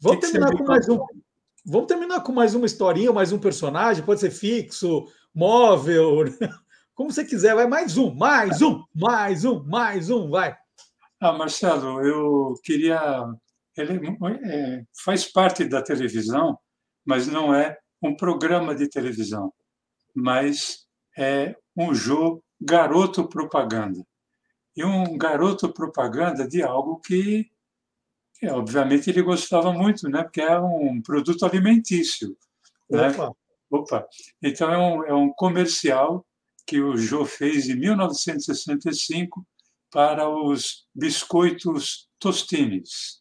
Vamos 0.00 0.20
Tem 0.20 0.32
terminar 0.32 0.56
com 0.56 0.64
mais 0.64 0.88
um. 0.88 0.98
Vamos 1.64 1.86
terminar 1.86 2.20
com 2.22 2.32
mais 2.32 2.54
uma 2.54 2.64
historinha, 2.64 3.12
mais 3.12 3.32
um 3.32 3.38
personagem, 3.38 4.02
pode 4.02 4.20
ser 4.20 4.30
fixo, 4.30 5.06
móvel, 5.34 6.24
como 6.94 7.12
você 7.12 7.22
quiser, 7.22 7.54
vai 7.54 7.66
mais 7.66 7.98
um, 7.98 8.14
mais 8.14 8.62
um, 8.62 8.82
mais 8.94 9.44
um, 9.44 9.62
mais 9.64 10.08
um, 10.08 10.30
vai. 10.30 10.56
Ah, 11.20 11.34
Marcelo, 11.34 12.00
eu 12.00 12.54
queria. 12.64 12.98
Ele 13.76 14.00
é, 14.42 14.82
faz 15.04 15.30
parte 15.30 15.64
da 15.64 15.82
televisão, 15.82 16.58
mas 17.04 17.26
não 17.26 17.54
é 17.54 17.76
um 18.02 18.16
programa 18.16 18.74
de 18.74 18.88
televisão, 18.88 19.52
mas 20.14 20.86
é 21.18 21.54
um 21.76 21.94
jogo 21.94 22.42
garoto 22.58 23.28
propaganda. 23.28 24.02
E 24.74 24.82
um 24.82 25.18
garoto 25.18 25.70
propaganda 25.72 26.48
de 26.48 26.62
algo 26.62 26.98
que, 27.00 27.50
que, 28.38 28.46
obviamente, 28.48 29.10
ele 29.10 29.20
gostava 29.20 29.72
muito, 29.74 30.08
né? 30.08 30.22
porque 30.22 30.40
é 30.40 30.58
um 30.58 31.02
produto 31.02 31.44
alimentício. 31.44 32.34
Né? 32.88 33.08
Opa. 33.10 33.36
Opa! 33.70 34.08
Então, 34.42 34.72
é 34.72 34.78
um, 34.78 35.04
é 35.04 35.14
um 35.14 35.30
comercial 35.34 36.26
que 36.66 36.80
o 36.80 36.96
Jô 36.96 37.26
fez 37.26 37.68
em 37.68 37.76
1965 37.76 39.46
para 39.90 40.28
os 40.28 40.86
biscoitos 40.94 42.08
Tostines. 42.18 43.20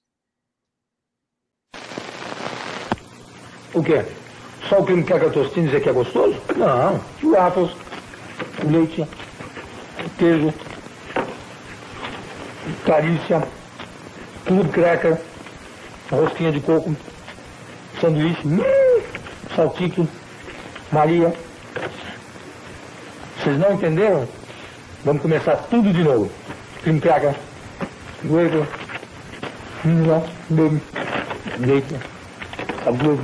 O 3.74 3.84
quê? 3.84 4.06
Só 4.68 4.80
o 4.80 4.86
quer 4.86 5.20
que 5.20 5.30
tostines 5.30 5.74
é 5.74 5.80
que 5.80 5.90
é 5.90 5.94
gostoso? 5.94 6.36
Não. 6.56 7.00
Churrascos, 7.20 7.72
leite, 8.64 9.08
queijo, 10.18 10.54
carícia, 12.86 13.48
tudo 14.46 14.70
cracker, 14.70 15.22
rosquinha 16.12 16.52
de 16.52 16.60
coco, 16.60 16.96
sanduíche, 18.02 18.48
hum, 18.48 18.60
salsicha, 19.56 20.08
Maria. 20.92 21.34
Vocês 23.38 23.58
não 23.58 23.74
entenderam? 23.74 24.28
Vamos 25.06 25.22
começar 25.22 25.56
tudo 25.70 25.94
de 25.94 26.04
novo. 26.04 26.30
Cracker, 26.84 27.36
huevo, 28.24 28.66
hum, 29.86 30.08
leite, 30.50 30.82
leite, 31.60 31.94
saboroso. 32.84 33.22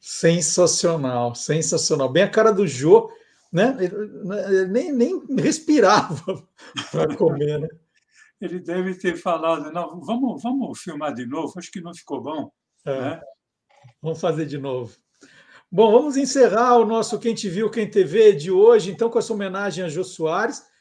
Sensacional, 0.00 1.34
sensacional. 1.34 2.08
Bem 2.08 2.22
a 2.22 2.30
cara 2.30 2.52
do 2.52 2.66
Jô, 2.66 3.12
né? 3.52 3.76
Ele 3.78 4.66
nem, 4.66 4.92
nem 4.92 5.22
respirava 5.38 6.42
para 6.90 7.14
comer, 7.16 7.60
né? 7.60 7.68
Ele 8.40 8.58
deve 8.58 8.94
ter 8.94 9.16
falado, 9.16 9.70
não, 9.70 10.00
vamos, 10.00 10.42
vamos 10.42 10.80
filmar 10.80 11.14
de 11.14 11.26
novo, 11.26 11.52
acho 11.58 11.70
que 11.70 11.82
não 11.82 11.94
ficou 11.94 12.22
bom. 12.22 12.50
É. 12.84 13.00
Né? 13.00 13.20
Vamos 14.00 14.20
fazer 14.20 14.46
de 14.46 14.56
novo. 14.56 14.96
Bom, 15.70 15.92
vamos 15.92 16.16
encerrar 16.16 16.78
o 16.78 16.86
nosso 16.86 17.18
Quem 17.18 17.34
Te 17.34 17.48
Viu, 17.48 17.70
Quem 17.70 17.88
TV 17.88 18.32
de 18.32 18.50
hoje, 18.50 18.90
então, 18.90 19.10
com 19.10 19.18
essa 19.18 19.32
homenagem 19.32 19.84
a 19.84 19.88
Jô 19.88 20.02
Soares. 20.02 20.71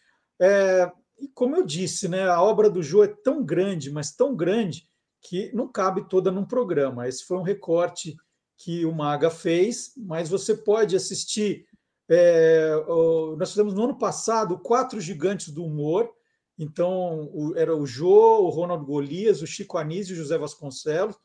É, 0.42 0.92
e 1.20 1.28
como 1.28 1.56
eu 1.56 1.64
disse, 1.64 2.08
né, 2.08 2.28
a 2.28 2.42
obra 2.42 2.70
do 2.70 2.82
Jô 2.82 3.04
é 3.04 3.08
tão 3.08 3.46
grande, 3.46 3.92
mas 3.92 4.12
tão 4.12 4.36
grande, 4.36 4.90
que 5.22 5.52
não 5.54 5.72
cabe 5.72 6.10
toda 6.10 6.32
num 6.32 6.44
programa. 6.44 7.08
Esse 7.08 7.24
foi 7.24 7.38
um 7.38 7.44
recorte 7.44 8.18
que 8.58 8.86
o 8.86 8.94
Maga 8.94 9.30
fez, 9.30 9.94
mas 9.96 10.30
você 10.30 10.56
pode 10.56 10.96
assistir. 10.96 11.66
É, 12.10 12.76
o, 12.88 13.36
nós 13.38 13.50
fizemos 13.50 13.74
no 13.74 13.84
ano 13.84 13.98
passado 13.98 14.58
quatro 14.58 15.00
gigantes 15.00 15.50
do 15.50 15.64
humor. 15.64 16.12
Então, 16.58 17.30
o, 17.34 17.56
era 17.56 17.76
o 17.76 17.86
Jô, 17.86 18.42
o 18.42 18.50
Ronald 18.50 18.84
Golias, 18.84 19.42
o 19.42 19.48
Chico 19.48 19.78
Anísio 19.78 20.14
e 20.14 20.16
o 20.16 20.22
José 20.22 20.38
Vasconcelos. 20.38 21.16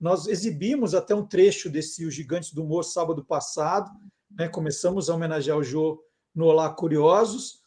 Nós 0.00 0.26
exibimos 0.26 0.94
até 0.94 1.14
um 1.14 1.26
trecho 1.26 1.68
desse 1.68 2.06
Os 2.06 2.14
Gigantes 2.14 2.54
do 2.54 2.62
Humor 2.62 2.84
sábado 2.84 3.24
passado. 3.24 3.90
Né? 4.30 4.48
Começamos 4.48 5.10
a 5.10 5.14
homenagear 5.14 5.58
o 5.58 5.62
Jô 5.62 6.02
no 6.34 6.46
Olá 6.46 6.70
Curiosos. 6.70 7.59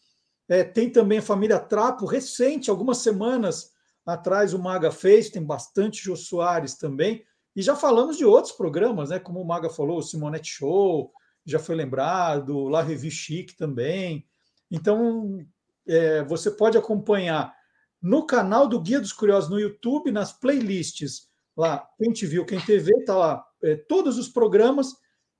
É, 0.47 0.63
tem 0.63 0.89
também 0.89 1.19
a 1.19 1.21
família 1.21 1.59
Trapo, 1.59 2.05
recente, 2.05 2.69
algumas 2.69 2.99
semanas 2.99 3.71
atrás 4.05 4.53
o 4.53 4.59
Maga 4.59 4.91
fez, 4.91 5.29
tem 5.29 5.43
bastante 5.43 6.03
Jô 6.03 6.15
Soares 6.15 6.75
também. 6.75 7.23
E 7.55 7.61
já 7.61 7.75
falamos 7.75 8.17
de 8.17 8.25
outros 8.25 8.53
programas, 8.53 9.09
né? 9.09 9.19
Como 9.19 9.39
o 9.39 9.45
Maga 9.45 9.69
falou, 9.69 9.99
o 9.99 10.01
Simonette 10.01 10.49
Show, 10.49 11.11
já 11.45 11.59
foi 11.59 11.75
lembrado, 11.75 12.67
La 12.67 12.81
Revue 12.81 13.11
Chic 13.11 13.55
também. 13.55 14.25
Então, 14.69 15.45
é, 15.87 16.23
você 16.23 16.51
pode 16.51 16.77
acompanhar 16.77 17.53
no 18.01 18.25
canal 18.25 18.67
do 18.67 18.81
Guia 18.81 18.99
dos 18.99 19.13
Curiosos 19.13 19.49
no 19.49 19.59
YouTube, 19.59 20.11
nas 20.11 20.33
playlists 20.33 21.29
lá, 21.55 21.87
quem 21.97 22.11
te 22.11 22.25
viu, 22.25 22.45
quem 22.45 22.59
TV, 22.59 22.91
tá 23.05 23.15
lá, 23.15 23.45
é, 23.63 23.75
todos 23.75 24.17
os 24.17 24.27
programas, 24.27 24.95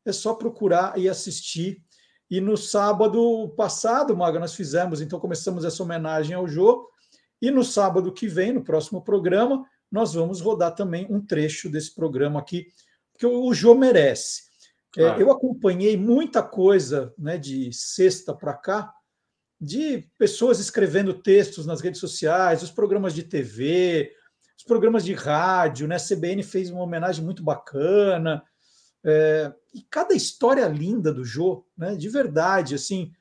é 0.06 0.12
só 0.12 0.36
procurar 0.36 0.97
e 0.97 1.10
assistir. 1.10 1.84
E 2.34 2.41
no 2.41 2.57
sábado 2.57 3.53
passado, 3.55 4.17
Maga, 4.17 4.39
nós 4.39 4.55
fizemos, 4.55 5.01
então 5.01 5.19
começamos 5.19 5.63
essa 5.63 5.84
homenagem 5.84 6.36
ao 6.36 6.47
Jô, 6.47 6.89
e 7.39 7.51
no 7.51 7.63
sábado 7.63 8.11
que 8.11 8.27
vem, 8.27 8.51
no 8.51 8.63
próximo 8.63 9.03
programa, 9.03 9.63
nós 9.91 10.15
vamos 10.15 10.41
rodar 10.41 10.73
também 10.73 11.05
um 11.11 11.23
trecho 11.23 11.69
desse 11.69 11.93
programa 11.93 12.39
aqui, 12.39 12.65
porque 13.11 13.27
o 13.27 13.53
Jô 13.53 13.75
merece. 13.75 14.45
É, 14.97 15.21
eu 15.21 15.29
acompanhei 15.29 15.95
muita 15.95 16.41
coisa 16.41 17.13
né, 17.19 17.38
de 17.38 17.71
sexta 17.71 18.34
para 18.34 18.55
cá, 18.55 18.91
de 19.61 20.09
pessoas 20.17 20.59
escrevendo 20.59 21.13
textos 21.13 21.67
nas 21.67 21.81
redes 21.81 21.99
sociais, 21.99 22.63
os 22.63 22.71
programas 22.71 23.13
de 23.13 23.21
TV, 23.21 24.11
os 24.57 24.63
programas 24.63 25.05
de 25.05 25.13
rádio, 25.13 25.88
né? 25.88 25.97
A 25.97 25.99
CBN 25.99 26.41
fez 26.41 26.71
uma 26.71 26.81
homenagem 26.81 27.23
muito 27.23 27.43
bacana. 27.43 28.43
É, 29.04 29.54
e 29.74 29.82
cada 29.82 30.14
história 30.14 30.68
linda 30.68 31.14
do 31.14 31.26
Jô, 31.26 31.66
né? 31.78 31.95
De 31.95 32.10
verdade, 32.10 32.76
assim. 32.76 33.12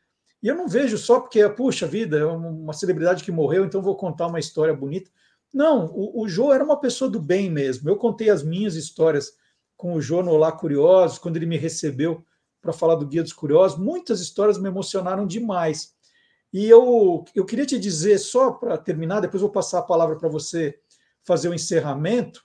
E 0.42 0.48
eu 0.48 0.54
não 0.54 0.68
vejo 0.68 0.98
só 0.98 1.20
porque, 1.20 1.48
puxa 1.50 1.86
vida, 1.86 2.18
é 2.18 2.24
uma 2.24 2.72
celebridade 2.72 3.22
que 3.24 3.30
morreu, 3.30 3.64
então 3.64 3.82
vou 3.82 3.96
contar 3.96 4.26
uma 4.26 4.40
história 4.40 4.74
bonita. 4.74 5.10
Não, 5.52 5.86
o, 5.86 6.22
o 6.22 6.28
Jô 6.28 6.52
era 6.52 6.64
uma 6.64 6.80
pessoa 6.80 7.10
do 7.10 7.20
bem 7.20 7.50
mesmo. 7.50 7.88
Eu 7.88 7.96
contei 7.96 8.30
as 8.30 8.42
minhas 8.42 8.74
histórias 8.74 9.32
com 9.76 9.94
o 9.94 10.00
Jô 10.00 10.22
no 10.22 10.30
Olá 10.30 10.50
Curiosos, 10.52 11.18
quando 11.18 11.36
ele 11.36 11.46
me 11.46 11.56
recebeu 11.56 12.24
para 12.60 12.72
falar 12.72 12.94
do 12.94 13.06
Guia 13.06 13.22
dos 13.22 13.32
Curiosos. 13.32 13.78
Muitas 13.78 14.20
histórias 14.20 14.58
me 14.58 14.68
emocionaram 14.68 15.26
demais. 15.26 15.94
E 16.52 16.68
eu, 16.68 17.24
eu 17.34 17.44
queria 17.44 17.66
te 17.66 17.78
dizer, 17.78 18.18
só 18.18 18.52
para 18.52 18.76
terminar, 18.78 19.20
depois 19.20 19.40
vou 19.40 19.50
passar 19.50 19.78
a 19.78 19.82
palavra 19.82 20.16
para 20.16 20.28
você 20.28 20.78
fazer 21.24 21.48
o 21.48 21.54
encerramento. 21.54 22.44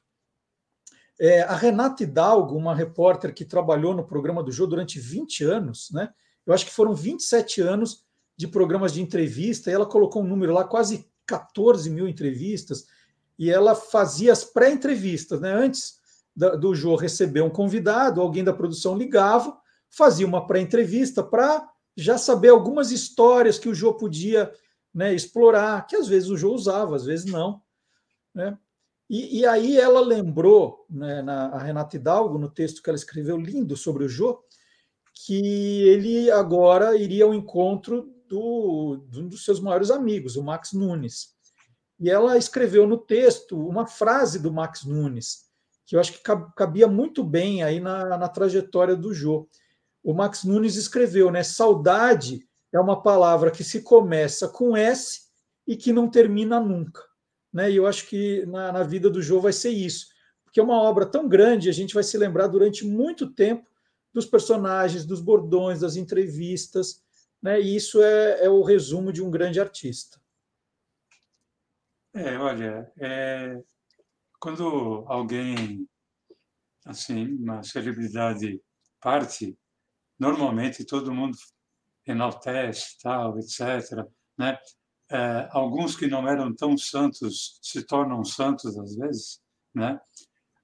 É, 1.20 1.42
a 1.42 1.56
Renata 1.56 2.04
Hidalgo, 2.04 2.56
uma 2.56 2.76
repórter 2.76 3.34
que 3.34 3.44
trabalhou 3.44 3.96
no 3.96 4.06
programa 4.06 4.44
do 4.44 4.52
Jô 4.52 4.68
durante 4.68 5.00
20 5.00 5.44
anos, 5.44 5.90
né? 5.92 6.10
Eu 6.46 6.54
acho 6.54 6.66
que 6.66 6.72
foram 6.72 6.94
27 6.94 7.62
anos 7.62 8.06
de 8.36 8.48
programas 8.48 8.94
de 8.94 9.02
entrevista, 9.02 9.70
e 9.70 9.74
ela 9.74 9.86
colocou 9.86 10.22
um 10.22 10.28
número 10.28 10.54
lá, 10.54 10.64
quase 10.64 11.10
14 11.26 11.90
mil 11.90 12.08
entrevistas, 12.08 12.86
e 13.38 13.50
ela 13.50 13.76
fazia 13.76 14.32
as 14.32 14.44
pré-entrevistas, 14.44 15.42
né? 15.42 15.52
Antes 15.52 15.98
do 16.36 16.76
Jô 16.76 16.96
receber 16.96 17.42
um 17.42 17.50
convidado, 17.50 18.22
alguém 18.22 18.44
da 18.44 18.54
produção 18.54 18.96
ligava, 18.96 19.58
fazia 19.90 20.28
uma 20.28 20.46
pré-entrevista 20.46 21.24
para 21.24 21.68
já 21.96 22.16
saber 22.16 22.50
algumas 22.50 22.92
histórias 22.92 23.58
que 23.58 23.68
o 23.68 23.74
Jô 23.74 23.96
podia 23.96 24.52
né, 24.94 25.14
explorar, 25.16 25.88
que 25.88 25.96
às 25.96 26.08
vezes 26.08 26.30
o 26.30 26.38
Jô 26.38 26.54
usava, 26.54 26.96
às 26.96 27.06
vezes 27.06 27.26
não. 27.26 27.62
Né? 28.36 28.56
E, 29.10 29.40
e, 29.40 29.46
aí 29.46 29.78
ela 29.78 30.02
lembrou, 30.02 30.86
né, 30.90 31.22
na, 31.22 31.48
a 31.48 31.60
Renata 31.60 31.96
Hidalgo, 31.96 32.38
no 32.38 32.50
texto 32.50 32.84
que 32.84 32.90
ela 32.90 32.98
escreveu 32.98 33.38
lindo 33.38 33.78
sobre 33.78 34.04
o 34.04 34.10
Jô, 34.10 34.44
que 35.14 35.84
ele 35.88 36.30
agora 36.30 36.96
iria 36.96 37.24
ao 37.24 37.34
encontro 37.34 38.14
do, 38.28 39.06
de 39.10 39.22
um 39.22 39.28
dos 39.28 39.46
seus 39.46 39.62
maiores 39.62 39.90
amigos, 39.90 40.36
o 40.36 40.44
Max 40.44 40.74
Nunes. 40.74 41.36
E 42.00 42.10
ela 42.10 42.38
escreveu 42.38 42.86
no 42.86 42.98
texto 42.98 43.58
uma 43.58 43.88
frase 43.88 44.40
do 44.40 44.52
Max 44.52 44.84
Nunes, 44.84 45.46
que 45.86 45.96
eu 45.96 46.00
acho 46.00 46.12
que 46.12 46.22
cabia 46.56 46.88
muito 46.88 47.24
bem 47.24 47.64
aí 47.64 47.80
na, 47.80 48.18
na 48.18 48.28
trajetória 48.28 48.96
do 48.96 49.14
Jô 49.14 49.48
o 50.08 50.14
Max 50.14 50.46
Nunes 50.46 50.78
escreveu, 50.78 51.30
né? 51.30 51.44
Saudade 51.44 52.48
é 52.72 52.80
uma 52.80 53.04
palavra 53.04 53.52
que 53.52 53.62
se 53.62 53.82
começa 53.82 54.48
com 54.48 54.78
S 54.78 55.24
e 55.68 55.76
que 55.76 55.92
não 55.92 56.10
termina 56.10 56.62
nunca. 56.62 57.04
Né? 57.58 57.72
E 57.72 57.76
eu 57.78 57.88
acho 57.88 58.06
que 58.06 58.46
na, 58.46 58.72
na 58.72 58.84
vida 58.84 59.10
do 59.10 59.20
Jô 59.20 59.42
vai 59.42 59.52
ser 59.52 59.72
isso. 59.72 60.10
Porque 60.44 60.60
é 60.60 60.64
uma 60.64 60.80
obra 60.80 61.08
tão 61.08 61.28
grande, 61.28 61.70
a 61.70 61.74
gente 61.74 61.92
vai 61.92 62.04
se 62.04 62.16
lembrar 62.16 62.46
durante 62.46 62.86
muito 62.86 63.34
tempo 63.34 63.68
dos 64.14 64.28
personagens, 64.28 65.08
dos 65.08 65.20
bordões, 65.20 65.80
das 65.80 65.96
entrevistas, 65.96 67.04
né? 67.42 67.60
E 67.60 67.76
isso 67.76 68.00
é, 68.00 68.46
é 68.46 68.50
o 68.50 68.62
resumo 68.62 69.12
de 69.12 69.24
um 69.24 69.32
grande 69.32 69.60
artista. 69.60 70.22
É, 72.14 72.38
olha, 72.38 72.92
é, 73.00 73.60
quando 74.40 75.04
alguém, 75.08 75.90
assim, 76.86 77.26
uma 77.38 77.64
celebridade 77.64 78.62
parte, 79.02 79.58
normalmente 80.20 80.86
todo 80.86 81.12
mundo 81.12 81.36
enaltece, 82.06 83.00
tal, 83.02 83.40
etc. 83.40 84.06
Né? 84.38 84.60
É, 85.10 85.48
alguns 85.52 85.96
que 85.96 86.08
não 86.08 86.28
eram 86.28 86.54
tão 86.54 86.78
santos 86.78 87.60
se 87.62 87.84
tornam 87.84 88.24
santos 88.26 88.78
às 88.78 88.96
vezes, 88.96 89.42
né? 89.74 90.00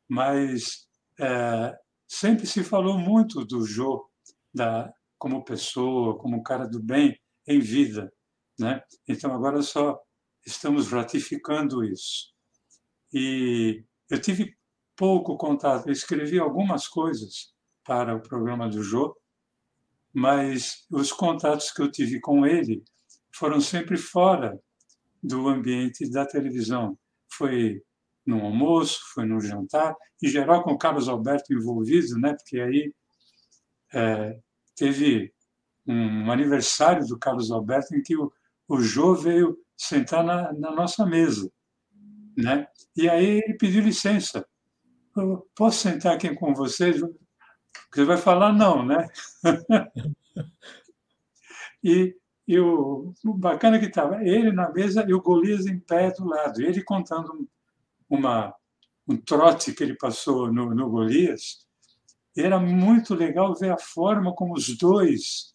Mas 0.08 0.88
é, 1.20 1.78
sempre 2.08 2.46
se 2.46 2.64
falou 2.64 2.98
muito 2.98 3.46
do 3.46 3.66
Jô, 3.66 4.10
da 4.54 4.94
como 5.18 5.46
pessoa, 5.46 6.18
como 6.18 6.38
um 6.38 6.44
cara 6.44 6.68
do 6.68 6.82
bem 6.82 7.18
em 7.48 7.60
vida, 7.60 8.12
né? 8.60 8.84
Então 9.08 9.34
agora 9.34 9.62
só 9.62 9.98
estamos 10.46 10.92
ratificando 10.92 11.84
isso. 11.84 12.34
E 13.14 13.86
eu 14.10 14.20
tive 14.20 14.58
pouco 14.96 15.38
contato, 15.38 15.88
eu 15.88 15.94
escrevi 15.94 16.40
algumas 16.40 16.88
coisas 16.88 17.54
para 17.84 18.16
o 18.16 18.22
programa 18.22 18.68
do 18.68 18.84
Jô, 18.84 19.16
mas 20.14 20.86
os 20.92 21.12
contatos 21.12 21.72
que 21.72 21.82
eu 21.82 21.92
tive 21.92 22.20
com 22.20 22.46
ele 22.46 22.84
foram 23.34 23.60
sempre 23.60 23.98
fora 23.98 24.60
do 25.22 25.48
ambiente 25.48 26.10
da 26.10 26.26
televisão. 26.26 26.98
Foi 27.32 27.82
no 28.26 28.42
almoço, 28.42 29.02
foi 29.14 29.26
no 29.26 29.40
jantar, 29.40 29.96
em 30.22 30.28
geral 30.28 30.64
com 30.64 30.72
o 30.72 30.78
Carlos 30.78 31.10
Alberto 31.10 31.54
envolvido, 31.54 32.18
né? 32.20 32.34
porque 32.34 32.60
aí 32.60 32.94
é, 33.94 34.40
teve 34.76 35.34
um 35.86 36.32
aniversário 36.32 37.06
do 37.06 37.20
Carlos 37.20 37.52
Alberto 37.52 37.96
em 37.96 38.02
que 38.02 38.16
o, 38.16 38.32
o 38.68 38.80
Jô 38.80 39.16
veio 39.16 39.58
sentar 39.76 40.24
na, 40.24 40.54
na 40.54 40.72
nossa 40.72 41.06
mesa. 41.06 41.52
Né? 42.38 42.66
E 42.96 43.10
aí 43.10 43.42
ele 43.44 43.56
pediu 43.56 43.84
licença. 43.84 44.48
Eu 45.16 45.48
posso 45.56 45.80
sentar 45.80 46.16
aqui 46.16 46.34
com 46.34 46.54
vocês? 46.54 47.02
Você 47.94 48.06
vai 48.06 48.18
falar 48.18 48.54
não, 48.54 48.86
né? 48.86 49.08
e, 51.84 52.16
e 52.48 52.60
o, 52.60 53.14
o, 53.24 53.34
bacana 53.34 53.78
é 53.78 53.80
que 53.80 53.86
estava 53.86 54.24
ele 54.24 54.52
na 54.52 54.70
mesa 54.72 55.06
e 55.08 55.14
o 55.14 55.22
Golias 55.22 55.66
em 55.66 55.80
pé 55.80 56.12
do 56.12 56.26
lado. 56.26 56.62
Ele 56.62 56.84
contando 56.84 57.48
uma, 58.10 58.54
um 59.08 59.18
trote 59.18 59.74
que 59.74 59.84
ele 59.84 59.96
passou 59.96 60.52
no, 60.52 60.76
no 60.76 60.90
Golias. 60.90 61.66
E 62.36 62.42
era 62.42 62.60
muito 62.60 63.16
legal 63.16 63.56
ver 63.56 63.72
a 63.72 63.78
forma 63.78 64.34
como 64.34 64.54
os 64.54 64.76
dois 64.78 65.54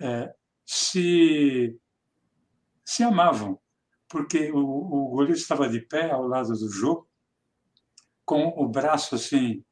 é, 0.00 0.32
se, 0.64 1.76
se 2.84 3.02
amavam. 3.02 3.58
Porque 4.08 4.50
o, 4.50 4.58
o 4.58 5.08
Golias 5.10 5.40
estava 5.40 5.68
de 5.68 5.80
pé 5.80 6.10
ao 6.10 6.26
lado 6.26 6.52
do 6.52 6.70
Jô, 6.70 7.06
com 8.24 8.48
o 8.56 8.68
braço 8.68 9.14
assim 9.14 9.62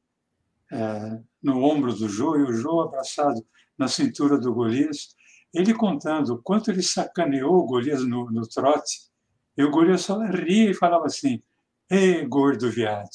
é, 0.71 1.21
no 1.43 1.63
ombro 1.63 1.95
do 1.95 2.09
Jô 2.09 2.37
e 2.37 2.43
o 2.43 2.53
Jô 2.53 2.81
abraçado 2.81 3.45
na 3.79 3.89
cintura 3.89 4.39
do 4.39 4.53
Golias, 4.53 5.15
ele 5.53 5.75
contando 5.75 6.35
o 6.35 6.43
quanto 6.43 6.71
ele 6.71 6.83
sacaneou 6.83 7.57
o 7.57 7.67
Golias 7.67 8.05
no, 8.05 8.31
no 8.31 8.47
trote, 8.47 9.09
e 9.57 9.65
o 9.65 9.71
Golias 9.71 10.03
só 10.03 10.19
ria 10.19 10.71
e 10.71 10.75
falava 10.75 11.07
assim, 11.07 11.43
Ê, 11.91 12.25
gordo 12.25 12.71
viado, 12.71 13.11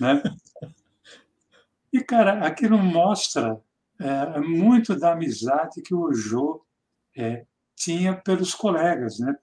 né? 0.00 0.22
E, 1.90 2.04
cara, 2.04 2.46
aquilo 2.46 2.76
mostra 2.76 3.58
é, 3.98 4.38
muito 4.40 4.94
da 4.94 5.12
amizade 5.12 5.80
que 5.80 5.94
o 5.94 6.12
Jô 6.12 6.62
é, 7.16 7.46
tinha 7.74 8.14
pelos 8.14 8.54
colegas, 8.54 9.18
né? 9.18 9.34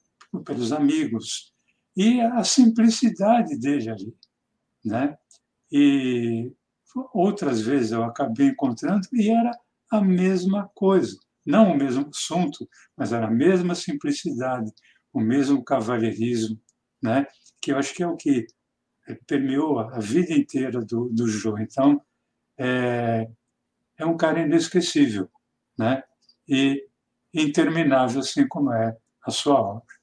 pelos 0.45 0.71
amigos, 0.71 1.53
e 1.95 2.21
a 2.21 2.43
simplicidade 2.43 3.57
dele 3.57 3.89
ali. 3.89 4.15
Né? 4.83 5.17
E 5.71 6.51
outras 7.13 7.61
vezes 7.61 7.91
eu 7.91 8.03
acabei 8.03 8.47
encontrando 8.47 9.07
e 9.13 9.29
era 9.29 9.51
a 9.91 10.01
mesma 10.01 10.69
coisa. 10.75 11.17
Não 11.45 11.71
o 11.71 11.77
mesmo 11.77 12.09
assunto, 12.09 12.67
mas 12.97 13.13
era 13.13 13.27
a 13.27 13.31
mesma 13.31 13.75
simplicidade, 13.75 14.71
o 15.13 15.19
mesmo 15.19 15.63
cavalheirismo, 15.63 16.59
né? 17.01 17.27
que 17.61 17.71
eu 17.71 17.77
acho 17.77 17.93
que 17.93 18.03
é 18.03 18.07
o 18.07 18.15
que 18.15 18.47
permeou 19.27 19.79
a 19.79 19.99
vida 19.99 20.33
inteira 20.33 20.81
do, 20.81 21.09
do 21.09 21.27
Jô. 21.27 21.57
Então, 21.57 22.01
é, 22.57 23.27
é 23.97 24.05
um 24.05 24.17
cara 24.17 24.41
inesquecível 24.41 25.29
né? 25.77 26.03
e 26.47 26.87
interminável, 27.33 28.21
assim 28.21 28.47
como 28.47 28.71
é 28.71 28.95
a 29.23 29.31
sua 29.31 29.59
obra. 29.59 29.95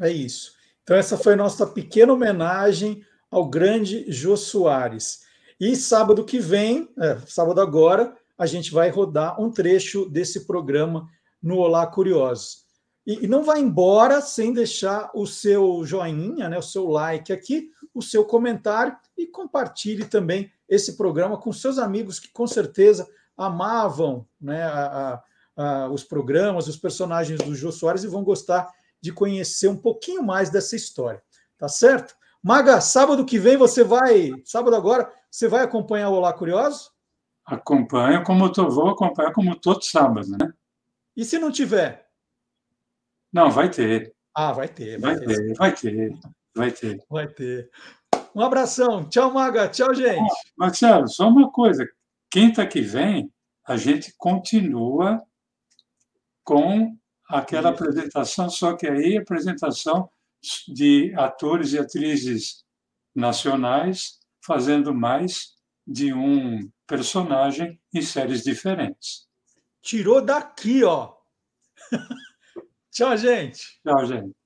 É 0.00 0.10
isso. 0.10 0.52
Então, 0.82 0.96
essa 0.96 1.16
foi 1.16 1.36
nossa 1.36 1.66
pequena 1.66 2.12
homenagem 2.12 3.04
ao 3.30 3.48
grande 3.48 4.04
Jô 4.10 4.36
Soares. 4.36 5.20
E 5.58 5.76
sábado 5.76 6.24
que 6.24 6.38
vem, 6.38 6.88
é, 6.98 7.18
sábado 7.26 7.60
agora, 7.60 8.16
a 8.42 8.46
gente 8.46 8.72
vai 8.72 8.90
rodar 8.90 9.40
um 9.40 9.52
trecho 9.52 10.04
desse 10.08 10.44
programa 10.48 11.08
no 11.40 11.58
Olá 11.58 11.86
Curiosos. 11.86 12.64
E, 13.06 13.24
e 13.24 13.28
não 13.28 13.44
vai 13.44 13.60
embora 13.60 14.20
sem 14.20 14.52
deixar 14.52 15.12
o 15.14 15.28
seu 15.28 15.84
joinha, 15.84 16.48
né, 16.48 16.58
o 16.58 16.62
seu 16.62 16.88
like 16.88 17.32
aqui, 17.32 17.70
o 17.94 18.02
seu 18.02 18.24
comentário 18.24 18.96
e 19.16 19.28
compartilhe 19.28 20.06
também 20.06 20.50
esse 20.68 20.96
programa 20.96 21.36
com 21.36 21.52
seus 21.52 21.78
amigos 21.78 22.18
que 22.18 22.32
com 22.32 22.44
certeza 22.44 23.08
amavam 23.36 24.26
né, 24.40 24.64
a, 24.64 25.22
a, 25.56 25.64
a, 25.64 25.88
os 25.88 26.02
programas, 26.02 26.66
os 26.66 26.76
personagens 26.76 27.38
do 27.38 27.54
Jô 27.54 27.70
Soares 27.70 28.02
e 28.02 28.08
vão 28.08 28.24
gostar 28.24 28.68
de 29.00 29.12
conhecer 29.12 29.68
um 29.68 29.76
pouquinho 29.76 30.20
mais 30.20 30.50
dessa 30.50 30.74
história. 30.74 31.22
Tá 31.56 31.68
certo? 31.68 32.16
Maga, 32.42 32.80
sábado 32.80 33.24
que 33.24 33.38
vem 33.38 33.56
você 33.56 33.84
vai, 33.84 34.32
sábado 34.44 34.74
agora, 34.74 35.12
você 35.30 35.46
vai 35.46 35.62
acompanhar 35.62 36.08
o 36.08 36.14
Olá 36.14 36.32
Curioso? 36.32 36.91
Acompanho 37.52 38.24
como 38.24 38.46
eu 38.46 38.52
tô, 38.52 38.70
vou 38.70 38.88
acompanhar 38.88 39.30
como 39.34 39.54
todo 39.54 39.82
sábado, 39.84 40.26
né? 40.30 40.50
E 41.14 41.22
se 41.22 41.38
não 41.38 41.52
tiver? 41.52 42.08
Não, 43.30 43.50
vai 43.50 43.68
ter. 43.68 44.14
Ah, 44.34 44.52
vai 44.52 44.68
ter. 44.68 44.98
Vai, 44.98 45.16
vai 45.16 45.26
ter, 45.26 45.36
ter, 45.36 45.54
vai 45.54 45.72
ter, 45.74 46.18
vai 46.56 46.70
ter. 46.70 47.04
Vai 47.10 47.28
ter. 47.28 47.70
Um 48.34 48.40
abração. 48.40 49.06
Tchau, 49.06 49.30
Maga. 49.30 49.68
Tchau, 49.68 49.94
gente. 49.94 50.18
Ah, 50.18 50.34
Marcelo, 50.56 51.06
só 51.08 51.28
uma 51.28 51.50
coisa. 51.52 51.86
Quinta 52.30 52.66
que 52.66 52.80
vem, 52.80 53.30
a 53.66 53.76
gente 53.76 54.14
continua 54.16 55.22
com 56.42 56.96
aquela 57.28 57.70
Isso. 57.70 57.82
apresentação, 57.82 58.48
só 58.48 58.74
que 58.74 58.86
aí 58.86 59.18
apresentação 59.18 60.08
de 60.66 61.12
atores 61.18 61.74
e 61.74 61.78
atrizes 61.78 62.64
nacionais 63.14 64.18
fazendo 64.42 64.94
mais 64.94 65.52
de 65.86 66.14
um 66.14 66.66
personagem 66.92 67.80
em 67.94 68.02
séries 68.02 68.42
diferentes. 68.42 69.26
tirou 69.80 70.20
daqui, 70.20 70.84
ó. 70.84 71.14
Tchau, 72.92 73.16
gente. 73.16 73.80
Tchau, 73.82 74.04
gente. 74.04 74.41